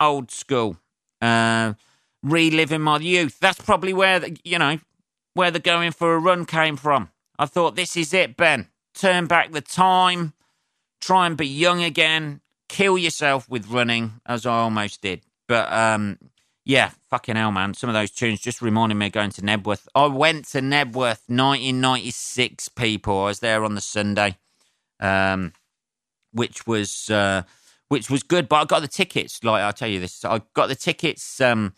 old 0.00 0.32
school. 0.32 0.76
Uh, 1.22 1.74
reliving 2.22 2.82
my 2.82 2.98
youth. 2.98 3.38
That's 3.40 3.60
probably 3.60 3.92
where 3.92 4.20
the, 4.20 4.36
you 4.44 4.58
know 4.58 4.78
where 5.34 5.50
the 5.50 5.60
going 5.60 5.92
for 5.92 6.14
a 6.14 6.18
run 6.18 6.46
came 6.46 6.76
from. 6.76 7.10
I 7.38 7.44
thought, 7.44 7.76
this 7.76 7.94
is 7.94 8.14
it, 8.14 8.38
Ben. 8.38 8.68
Turn 8.94 9.26
back 9.26 9.52
the 9.52 9.60
time, 9.60 10.32
try 10.98 11.26
and 11.26 11.36
be 11.36 11.46
young 11.46 11.82
again, 11.82 12.40
kill 12.70 12.96
yourself 12.96 13.46
with 13.46 13.68
running, 13.68 14.14
as 14.24 14.46
I 14.46 14.54
almost 14.54 15.02
did. 15.02 15.20
But 15.46 15.70
um, 15.70 16.18
yeah, 16.64 16.90
fucking 17.10 17.36
hell, 17.36 17.52
man. 17.52 17.74
Some 17.74 17.90
of 17.90 17.94
those 17.94 18.10
tunes 18.10 18.40
just 18.40 18.62
reminded 18.62 18.94
me 18.94 19.06
of 19.06 19.12
going 19.12 19.30
to 19.30 19.42
Knebworth. 19.42 19.86
I 19.94 20.06
went 20.06 20.46
to 20.46 20.60
Knebworth 20.60 21.28
1996, 21.28 22.70
people. 22.70 23.20
I 23.20 23.26
was 23.26 23.40
there 23.40 23.62
on 23.62 23.74
the 23.74 23.82
Sunday, 23.82 24.38
um, 24.98 25.52
which 26.32 26.66
was 26.66 27.10
uh, 27.10 27.42
which 27.88 28.10
was 28.10 28.22
good. 28.22 28.48
But 28.48 28.56
I 28.56 28.64
got 28.64 28.80
the 28.80 28.88
tickets. 28.88 29.44
Like 29.44 29.62
I'll 29.62 29.72
tell 29.74 29.88
you 29.88 30.00
this, 30.00 30.24
I 30.24 30.40
got 30.54 30.68
the 30.68 30.74
tickets 30.74 31.40
um, 31.42 31.74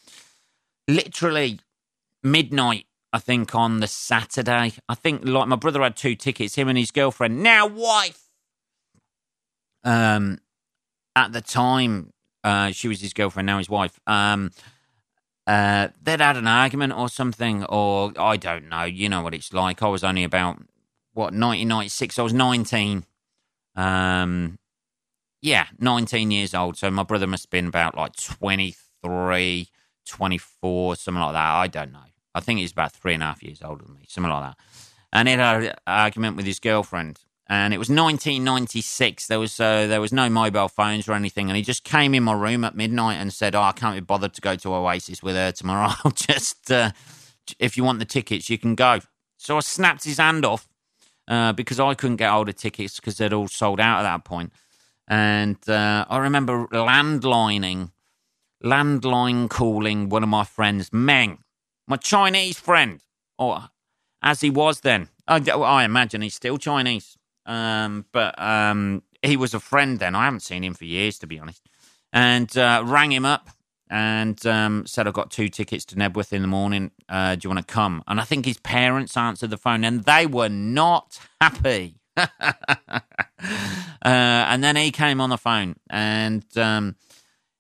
literally 0.89 1.61
midnight. 2.23 2.87
I 3.13 3.19
think 3.19 3.55
on 3.55 3.81
the 3.81 3.87
Saturday. 3.87 4.73
I 4.89 4.95
think 4.95 5.23
like 5.25 5.49
my 5.49 5.57
brother 5.57 5.83
had 5.83 5.97
two 5.97 6.15
tickets. 6.15 6.57
Him 6.57 6.69
and 6.69 6.77
his 6.77 6.91
girlfriend, 6.91 7.43
now 7.43 7.67
wife. 7.67 8.25
Um, 9.85 10.41
at 11.17 11.33
the 11.33 11.41
time, 11.41 12.13
uh, 12.45 12.71
she 12.73 12.89
was 12.89 13.01
his 13.01 13.13
girlfriend, 13.13 13.47
now 13.47 13.59
his 13.59 13.71
wife. 13.71 13.99
Um, 14.07 14.51
uh, 15.47 15.89
they'd 16.03 16.21
had 16.21 16.37
an 16.37 16.47
argument 16.47 16.93
or 16.93 17.09
something, 17.09 17.65
or 17.65 18.13
I 18.19 18.37
don't 18.37 18.69
know. 18.69 18.85
You 18.85 19.09
know 19.09 19.23
what 19.23 19.35
it's 19.35 19.53
like. 19.55 19.83
I 19.83 19.89
was 19.89 20.05
only 20.05 20.25
about 20.25 20.59
what 21.15 21.33
1996. 21.33 22.19
I 22.19 22.23
was 22.23 22.35
19. 22.35 23.07
Um, 23.75 24.59
yeah, 25.41 25.67
19 25.79 26.31
years 26.31 26.53
old. 26.53 26.77
So 26.77 26.91
my 26.91 27.03
brother 27.03 27.27
must 27.27 27.45
have 27.45 27.51
been 27.51 27.69
about 27.69 27.97
like 27.97 28.15
23, 28.17 29.69
24, 30.09 30.97
something 30.97 31.21
like 31.21 31.33
that. 31.35 31.55
I 31.55 31.67
don't 31.67 31.93
know. 31.93 32.01
I 32.35 32.41
think 32.41 32.61
he's 32.61 32.73
about 32.73 32.93
three 32.93 33.15
and 33.15 33.23
a 33.23 33.27
half 33.27 33.43
years 33.43 33.63
older 33.63 33.85
than 33.85 33.95
me, 33.95 34.05
something 34.09 34.31
like 34.31 34.51
that. 34.51 34.57
And 35.13 35.29
he 35.29 35.35
had 35.35 35.63
an 35.65 35.75
argument 35.87 36.37
with 36.37 36.47
his 36.47 36.61
girlfriend. 36.61 37.21
And 37.51 37.73
it 37.73 37.79
was 37.79 37.89
1996. 37.89 39.27
There 39.27 39.41
was 39.41 39.59
uh, 39.59 39.87
there 39.87 40.03
was 40.03 40.13
no 40.13 40.29
mobile 40.29 40.69
phones 40.69 41.09
or 41.09 41.15
anything, 41.15 41.49
and 41.49 41.57
he 41.57 41.63
just 41.63 41.83
came 41.83 42.15
in 42.15 42.23
my 42.23 42.35
room 42.35 42.63
at 42.63 42.77
midnight 42.77 43.15
and 43.15 43.33
said, 43.33 43.55
"Oh, 43.55 43.63
I 43.63 43.73
can't 43.73 43.97
be 43.97 44.01
bothered 44.01 44.35
to 44.35 44.43
go 44.43 44.55
to 44.57 44.75
Oasis 44.75 45.23
with 45.23 45.35
her 45.35 45.51
tomorrow. 45.51 45.95
I'll 46.05 46.11
just 46.11 46.71
uh, 46.71 46.91
if 47.59 47.79
you 47.79 47.85
want 47.85 48.01
the 48.01 48.05
tickets, 48.05 48.51
you 48.51 48.59
can 48.59 48.75
go." 48.75 48.99
So 49.39 49.57
I 49.57 49.61
snapped 49.61 50.05
his 50.05 50.19
hand 50.19 50.45
off 50.45 50.69
uh, 51.27 51.55
because 51.55 51.81
I 51.81 51.95
couldn't 51.95 52.17
get 52.17 52.31
hold 52.31 52.51
of 52.51 52.57
tickets 52.57 53.01
because 53.01 53.17
they'd 53.17 53.33
all 53.33 53.49
sold 53.49 53.81
out 53.81 54.01
at 54.01 54.03
that 54.03 54.25
point. 54.25 54.53
And 55.07 55.57
uh, 55.69 56.05
I 56.09 56.19
remember 56.19 56.67
landlining, 56.67 57.93
landline 58.63 59.49
calling 59.49 60.09
one 60.09 60.23
of 60.23 60.29
my 60.29 60.45
friends, 60.45 60.93
Meng, 60.93 61.39
my 61.87 61.97
Chinese 61.97 62.59
friend, 62.59 63.03
or 63.39 63.71
as 64.23 64.41
he 64.41 64.51
was 64.51 64.81
then. 64.81 65.09
I, 65.27 65.43
I 65.51 65.85
imagine 65.85 66.23
he's 66.23 66.35
still 66.35 66.59
Chinese. 66.59 67.17
Um, 67.47 68.05
but 68.13 68.41
um, 68.41 69.03
he 69.23 69.37
was 69.37 69.55
a 69.55 69.61
friend 69.61 69.99
then. 69.99 70.15
I 70.15 70.25
haven't 70.25 70.41
seen 70.41 70.63
him 70.63 70.75
for 70.75 70.85
years, 70.85 71.19
to 71.21 71.27
be 71.27 71.39
honest. 71.39 71.63
And 72.13 72.57
uh, 72.57 72.83
rang 72.87 73.13
him 73.13 73.25
up 73.25 73.51
and 73.91 74.45
um, 74.47 74.87
said, 74.87 75.07
I've 75.07 75.15
got 75.15 75.31
two 75.31 75.49
tickets 75.49 75.85
to 75.87 75.97
Knebworth 75.97 76.33
in 76.33 76.43
the 76.43 76.49
morning. 76.49 76.91
Uh, 77.09 77.35
do 77.35 77.41
you 77.47 77.51
want 77.51 77.67
to 77.67 77.73
come? 77.73 78.03
And 78.07 78.21
I 78.21 78.25
think 78.25 78.45
his 78.45 78.59
parents 78.59 79.17
answered 79.17 79.51
the 79.51 79.57
phone 79.57 79.85
and 79.85 80.05
they 80.05 80.27
were 80.27 80.49
not 80.49 81.19
happy. 81.41 81.97
uh, 82.17 83.01
and 84.03 84.65
then 84.65 84.77
he 84.77 84.91
came 84.91 85.21
on 85.21 85.31
the 85.31 85.39
phone 85.39 85.77
and 85.89 86.45
um, 86.57 86.97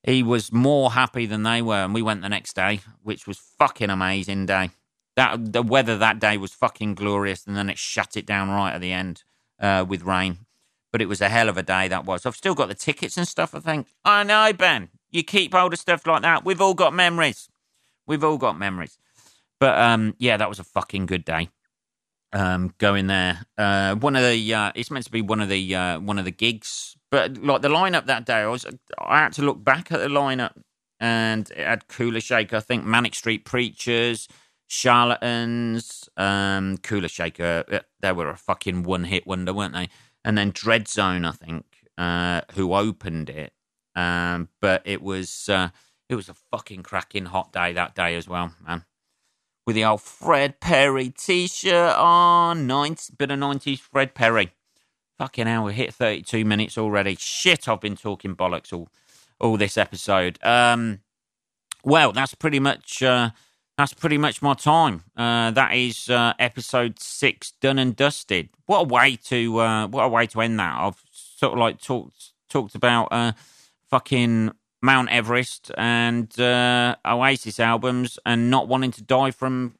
he 0.08 0.22
was 0.22 0.52
more 0.52 0.92
happy 0.92 1.26
than 1.26 1.42
they 1.42 1.60
were. 1.60 1.84
And 1.84 1.92
we 1.92 2.00
went 2.00 2.22
the 2.22 2.28
next 2.30 2.56
day, 2.56 2.80
which 3.02 3.26
was 3.26 3.38
fucking 3.38 3.90
amazing 3.90 4.46
day. 4.46 4.70
That 5.16 5.52
the 5.52 5.62
weather 5.62 5.98
that 5.98 6.18
day 6.18 6.38
was 6.38 6.54
fucking 6.54 6.94
glorious, 6.94 7.46
and 7.46 7.56
then 7.56 7.68
it 7.68 7.76
shut 7.76 8.16
it 8.16 8.24
down 8.24 8.48
right 8.48 8.72
at 8.72 8.80
the 8.80 8.92
end 8.92 9.24
uh, 9.60 9.84
with 9.86 10.02
rain. 10.02 10.46
But 10.92 11.02
it 11.02 11.08
was 11.08 11.20
a 11.20 11.28
hell 11.28 11.48
of 11.48 11.58
a 11.58 11.62
day 11.62 11.88
that 11.88 12.06
was. 12.06 12.24
I've 12.24 12.36
still 12.36 12.54
got 12.54 12.68
the 12.68 12.74
tickets 12.74 13.16
and 13.16 13.28
stuff. 13.28 13.54
I 13.54 13.60
think. 13.60 13.88
I 14.04 14.22
know, 14.22 14.52
Ben. 14.52 14.88
You 15.10 15.24
keep 15.24 15.52
hold 15.52 15.72
of 15.72 15.78
stuff 15.78 16.06
like 16.06 16.22
that. 16.22 16.44
We've 16.44 16.60
all 16.60 16.74
got 16.74 16.94
memories. 16.94 17.48
We've 18.06 18.24
all 18.24 18.38
got 18.38 18.58
memories. 18.58 18.98
But 19.58 19.78
um, 19.78 20.14
yeah, 20.18 20.36
that 20.36 20.48
was 20.48 20.58
a 20.58 20.64
fucking 20.64 21.06
good 21.06 21.24
day. 21.24 21.50
Um, 22.32 22.74
going 22.78 23.08
there. 23.08 23.44
Uh, 23.56 23.96
one 23.96 24.14
of 24.14 24.22
the 24.22 24.54
uh, 24.54 24.72
it's 24.74 24.90
meant 24.90 25.04
to 25.06 25.10
be 25.10 25.22
one 25.22 25.40
of 25.40 25.48
the 25.48 25.74
uh, 25.74 26.00
one 26.00 26.18
of 26.18 26.24
the 26.24 26.30
gigs, 26.30 26.96
but 27.10 27.38
like 27.38 27.62
the 27.62 27.68
lineup 27.68 28.06
that 28.06 28.26
day, 28.26 28.40
I 28.40 28.46
was 28.46 28.66
I 28.98 29.20
had 29.20 29.32
to 29.34 29.42
look 29.42 29.62
back 29.62 29.90
at 29.92 30.00
the 30.00 30.08
lineup, 30.08 30.52
and 31.00 31.50
it 31.50 31.66
had 31.66 31.88
Kula 31.88 32.22
Shaker, 32.22 32.56
I 32.56 32.60
think 32.60 32.84
Manic 32.84 33.14
Street 33.14 33.44
Preachers, 33.44 34.28
Charlatans, 34.68 36.08
um, 36.16 36.76
Kula 36.78 37.10
Shaker. 37.10 37.64
Uh, 37.70 37.78
they 38.00 38.12
were 38.12 38.28
a 38.28 38.36
fucking 38.36 38.82
one 38.82 39.04
hit 39.04 39.26
wonder, 39.26 39.54
weren't 39.54 39.74
they? 39.74 39.88
And 40.24 40.36
then 40.36 40.52
Dreadzone, 40.52 41.26
I 41.26 41.32
think, 41.32 41.64
uh, 41.96 42.42
who 42.52 42.74
opened 42.74 43.30
it. 43.30 43.52
Um, 43.96 44.48
but 44.60 44.82
it 44.84 45.02
was 45.02 45.48
uh, 45.48 45.70
it 46.08 46.14
was 46.14 46.28
a 46.28 46.34
fucking 46.34 46.82
cracking 46.82 47.26
hot 47.26 47.52
day 47.52 47.72
that 47.72 47.94
day 47.94 48.14
as 48.16 48.28
well, 48.28 48.54
man. 48.66 48.84
With 49.66 49.76
the 49.76 49.84
old 49.84 50.00
Fred 50.00 50.60
Perry 50.60 51.10
t-shirt 51.10 51.96
on, 51.96 52.66
90, 52.66 53.14
bit 53.18 53.30
of 53.30 53.38
nineties 53.38 53.80
Fred 53.80 54.14
Perry. 54.14 54.52
Fucking 55.18 55.46
hell, 55.46 55.64
we 55.64 55.72
hit 55.72 55.92
thirty 55.92 56.22
two 56.22 56.44
minutes 56.44 56.78
already. 56.78 57.16
Shit, 57.18 57.68
I've 57.68 57.80
been 57.80 57.96
talking 57.96 58.36
bollocks 58.36 58.72
all 58.72 58.88
all 59.40 59.56
this 59.56 59.76
episode. 59.76 60.38
Um, 60.44 61.00
well, 61.84 62.12
that's 62.12 62.34
pretty 62.34 62.60
much 62.60 63.02
uh, 63.02 63.30
that's 63.76 63.94
pretty 63.94 64.18
much 64.18 64.42
my 64.42 64.54
time. 64.54 65.02
Uh, 65.16 65.50
that 65.50 65.74
is 65.74 66.08
uh, 66.08 66.34
episode 66.38 67.00
six 67.00 67.52
done 67.60 67.78
and 67.78 67.96
dusted. 67.96 68.48
What 68.66 68.80
a 68.80 68.84
way 68.84 69.16
to 69.24 69.58
uh, 69.58 69.86
what 69.88 70.04
a 70.04 70.08
way 70.08 70.26
to 70.28 70.40
end 70.40 70.58
that. 70.60 70.76
I've 70.78 71.02
sort 71.10 71.54
of 71.54 71.58
like 71.58 71.80
talked 71.80 72.32
talked 72.48 72.76
about 72.76 73.08
uh, 73.10 73.32
fucking 73.90 74.52
Mount 74.80 75.10
Everest 75.10 75.72
and 75.76 76.38
uh, 76.38 76.94
Oasis 77.04 77.58
albums 77.58 78.18
and 78.24 78.50
not 78.50 78.68
wanting 78.68 78.92
to 78.92 79.02
die 79.02 79.32
from 79.32 79.74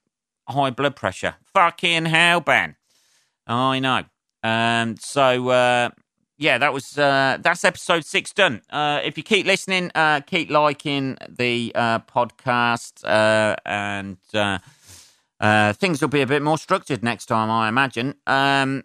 high 0.48 0.70
blood 0.70 0.96
pressure. 0.96 1.36
Fucking 1.54 2.06
hell, 2.06 2.40
Ben. 2.40 2.74
I 3.46 3.78
know. 3.78 4.04
Um, 4.48 4.96
so 4.96 5.48
uh, 5.48 5.90
yeah, 6.38 6.58
that 6.58 6.72
was 6.72 6.96
uh, 6.96 7.38
that's 7.40 7.64
episode 7.64 8.04
six 8.04 8.32
done. 8.32 8.62
Uh, 8.70 9.00
if 9.04 9.16
you 9.16 9.22
keep 9.22 9.46
listening, 9.46 9.90
uh, 9.94 10.20
keep 10.20 10.50
liking 10.50 11.18
the 11.28 11.72
uh, 11.74 11.98
podcast, 12.00 13.04
uh, 13.04 13.56
and 13.66 14.18
uh, 14.32 14.58
uh, 15.40 15.72
things 15.74 16.00
will 16.00 16.08
be 16.08 16.22
a 16.22 16.26
bit 16.26 16.42
more 16.42 16.58
structured 16.58 17.02
next 17.02 17.26
time, 17.26 17.50
I 17.50 17.68
imagine. 17.68 18.14
Um, 18.26 18.84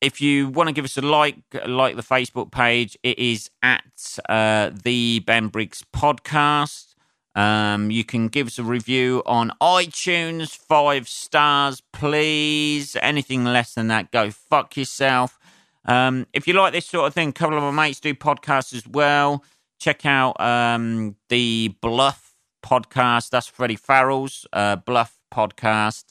if 0.00 0.20
you 0.20 0.48
want 0.48 0.68
to 0.68 0.72
give 0.72 0.84
us 0.84 0.96
a 0.96 1.02
like, 1.02 1.36
like 1.66 1.96
the 1.96 2.02
Facebook 2.02 2.50
page, 2.50 2.98
it 3.02 3.18
is 3.18 3.50
at 3.62 4.18
uh, 4.28 4.70
the 4.82 5.20
Ben 5.20 5.48
Briggs 5.48 5.84
podcast. 5.94 6.91
Um, 7.34 7.90
you 7.90 8.04
can 8.04 8.28
give 8.28 8.46
us 8.46 8.58
a 8.58 8.62
review 8.62 9.22
on 9.24 9.52
iTunes, 9.60 10.56
five 10.56 11.08
stars, 11.08 11.82
please. 11.92 12.96
Anything 13.00 13.44
less 13.44 13.74
than 13.74 13.88
that, 13.88 14.10
go 14.10 14.30
fuck 14.30 14.76
yourself. 14.76 15.38
Um, 15.84 16.26
if 16.32 16.46
you 16.46 16.54
like 16.54 16.72
this 16.72 16.86
sort 16.86 17.06
of 17.06 17.14
thing, 17.14 17.30
a 17.30 17.32
couple 17.32 17.56
of 17.56 17.62
my 17.62 17.86
mates 17.86 18.00
do 18.00 18.14
podcasts 18.14 18.74
as 18.74 18.86
well. 18.86 19.44
Check 19.80 20.06
out 20.06 20.40
um, 20.40 21.16
the 21.28 21.74
Bluff 21.80 22.34
podcast. 22.62 23.30
That's 23.30 23.46
Freddie 23.48 23.76
Farrell's 23.76 24.46
uh, 24.52 24.76
Bluff 24.76 25.18
podcast. 25.32 26.04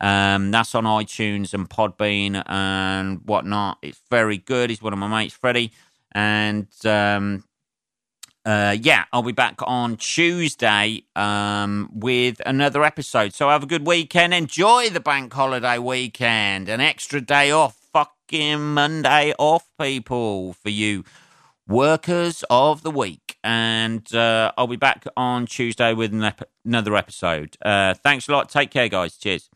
Um, 0.00 0.50
that's 0.50 0.74
on 0.74 0.84
iTunes 0.84 1.54
and 1.54 1.68
Podbean 1.70 2.42
and 2.46 3.20
whatnot. 3.24 3.78
It's 3.82 4.00
very 4.10 4.38
good. 4.38 4.70
He's 4.70 4.82
one 4.82 4.92
of 4.92 4.98
my 4.98 5.08
mates, 5.08 5.34
Freddie. 5.34 5.72
And 6.12 6.66
um, 6.84 7.44
uh, 8.44 8.76
yeah, 8.80 9.04
I'll 9.12 9.22
be 9.22 9.32
back 9.32 9.56
on 9.62 9.96
Tuesday 9.96 11.04
um, 11.16 11.90
with 11.94 12.42
another 12.44 12.84
episode. 12.84 13.32
So 13.32 13.48
have 13.48 13.62
a 13.62 13.66
good 13.66 13.86
weekend. 13.86 14.34
Enjoy 14.34 14.90
the 14.90 15.00
bank 15.00 15.32
holiday 15.32 15.78
weekend. 15.78 16.68
An 16.68 16.80
extra 16.80 17.20
day 17.20 17.50
off 17.50 17.76
fucking 17.92 18.74
Monday 18.74 19.32
off, 19.38 19.68
people, 19.80 20.52
for 20.54 20.68
you 20.68 21.04
workers 21.66 22.44
of 22.50 22.82
the 22.82 22.90
week. 22.90 23.38
And 23.42 24.14
uh, 24.14 24.52
I'll 24.58 24.66
be 24.66 24.76
back 24.76 25.06
on 25.16 25.46
Tuesday 25.46 25.94
with 25.94 26.12
another 26.64 26.96
episode. 26.96 27.56
Uh, 27.64 27.94
thanks 27.94 28.28
a 28.28 28.32
lot. 28.32 28.48
Take 28.50 28.70
care, 28.70 28.88
guys. 28.88 29.16
Cheers. 29.16 29.48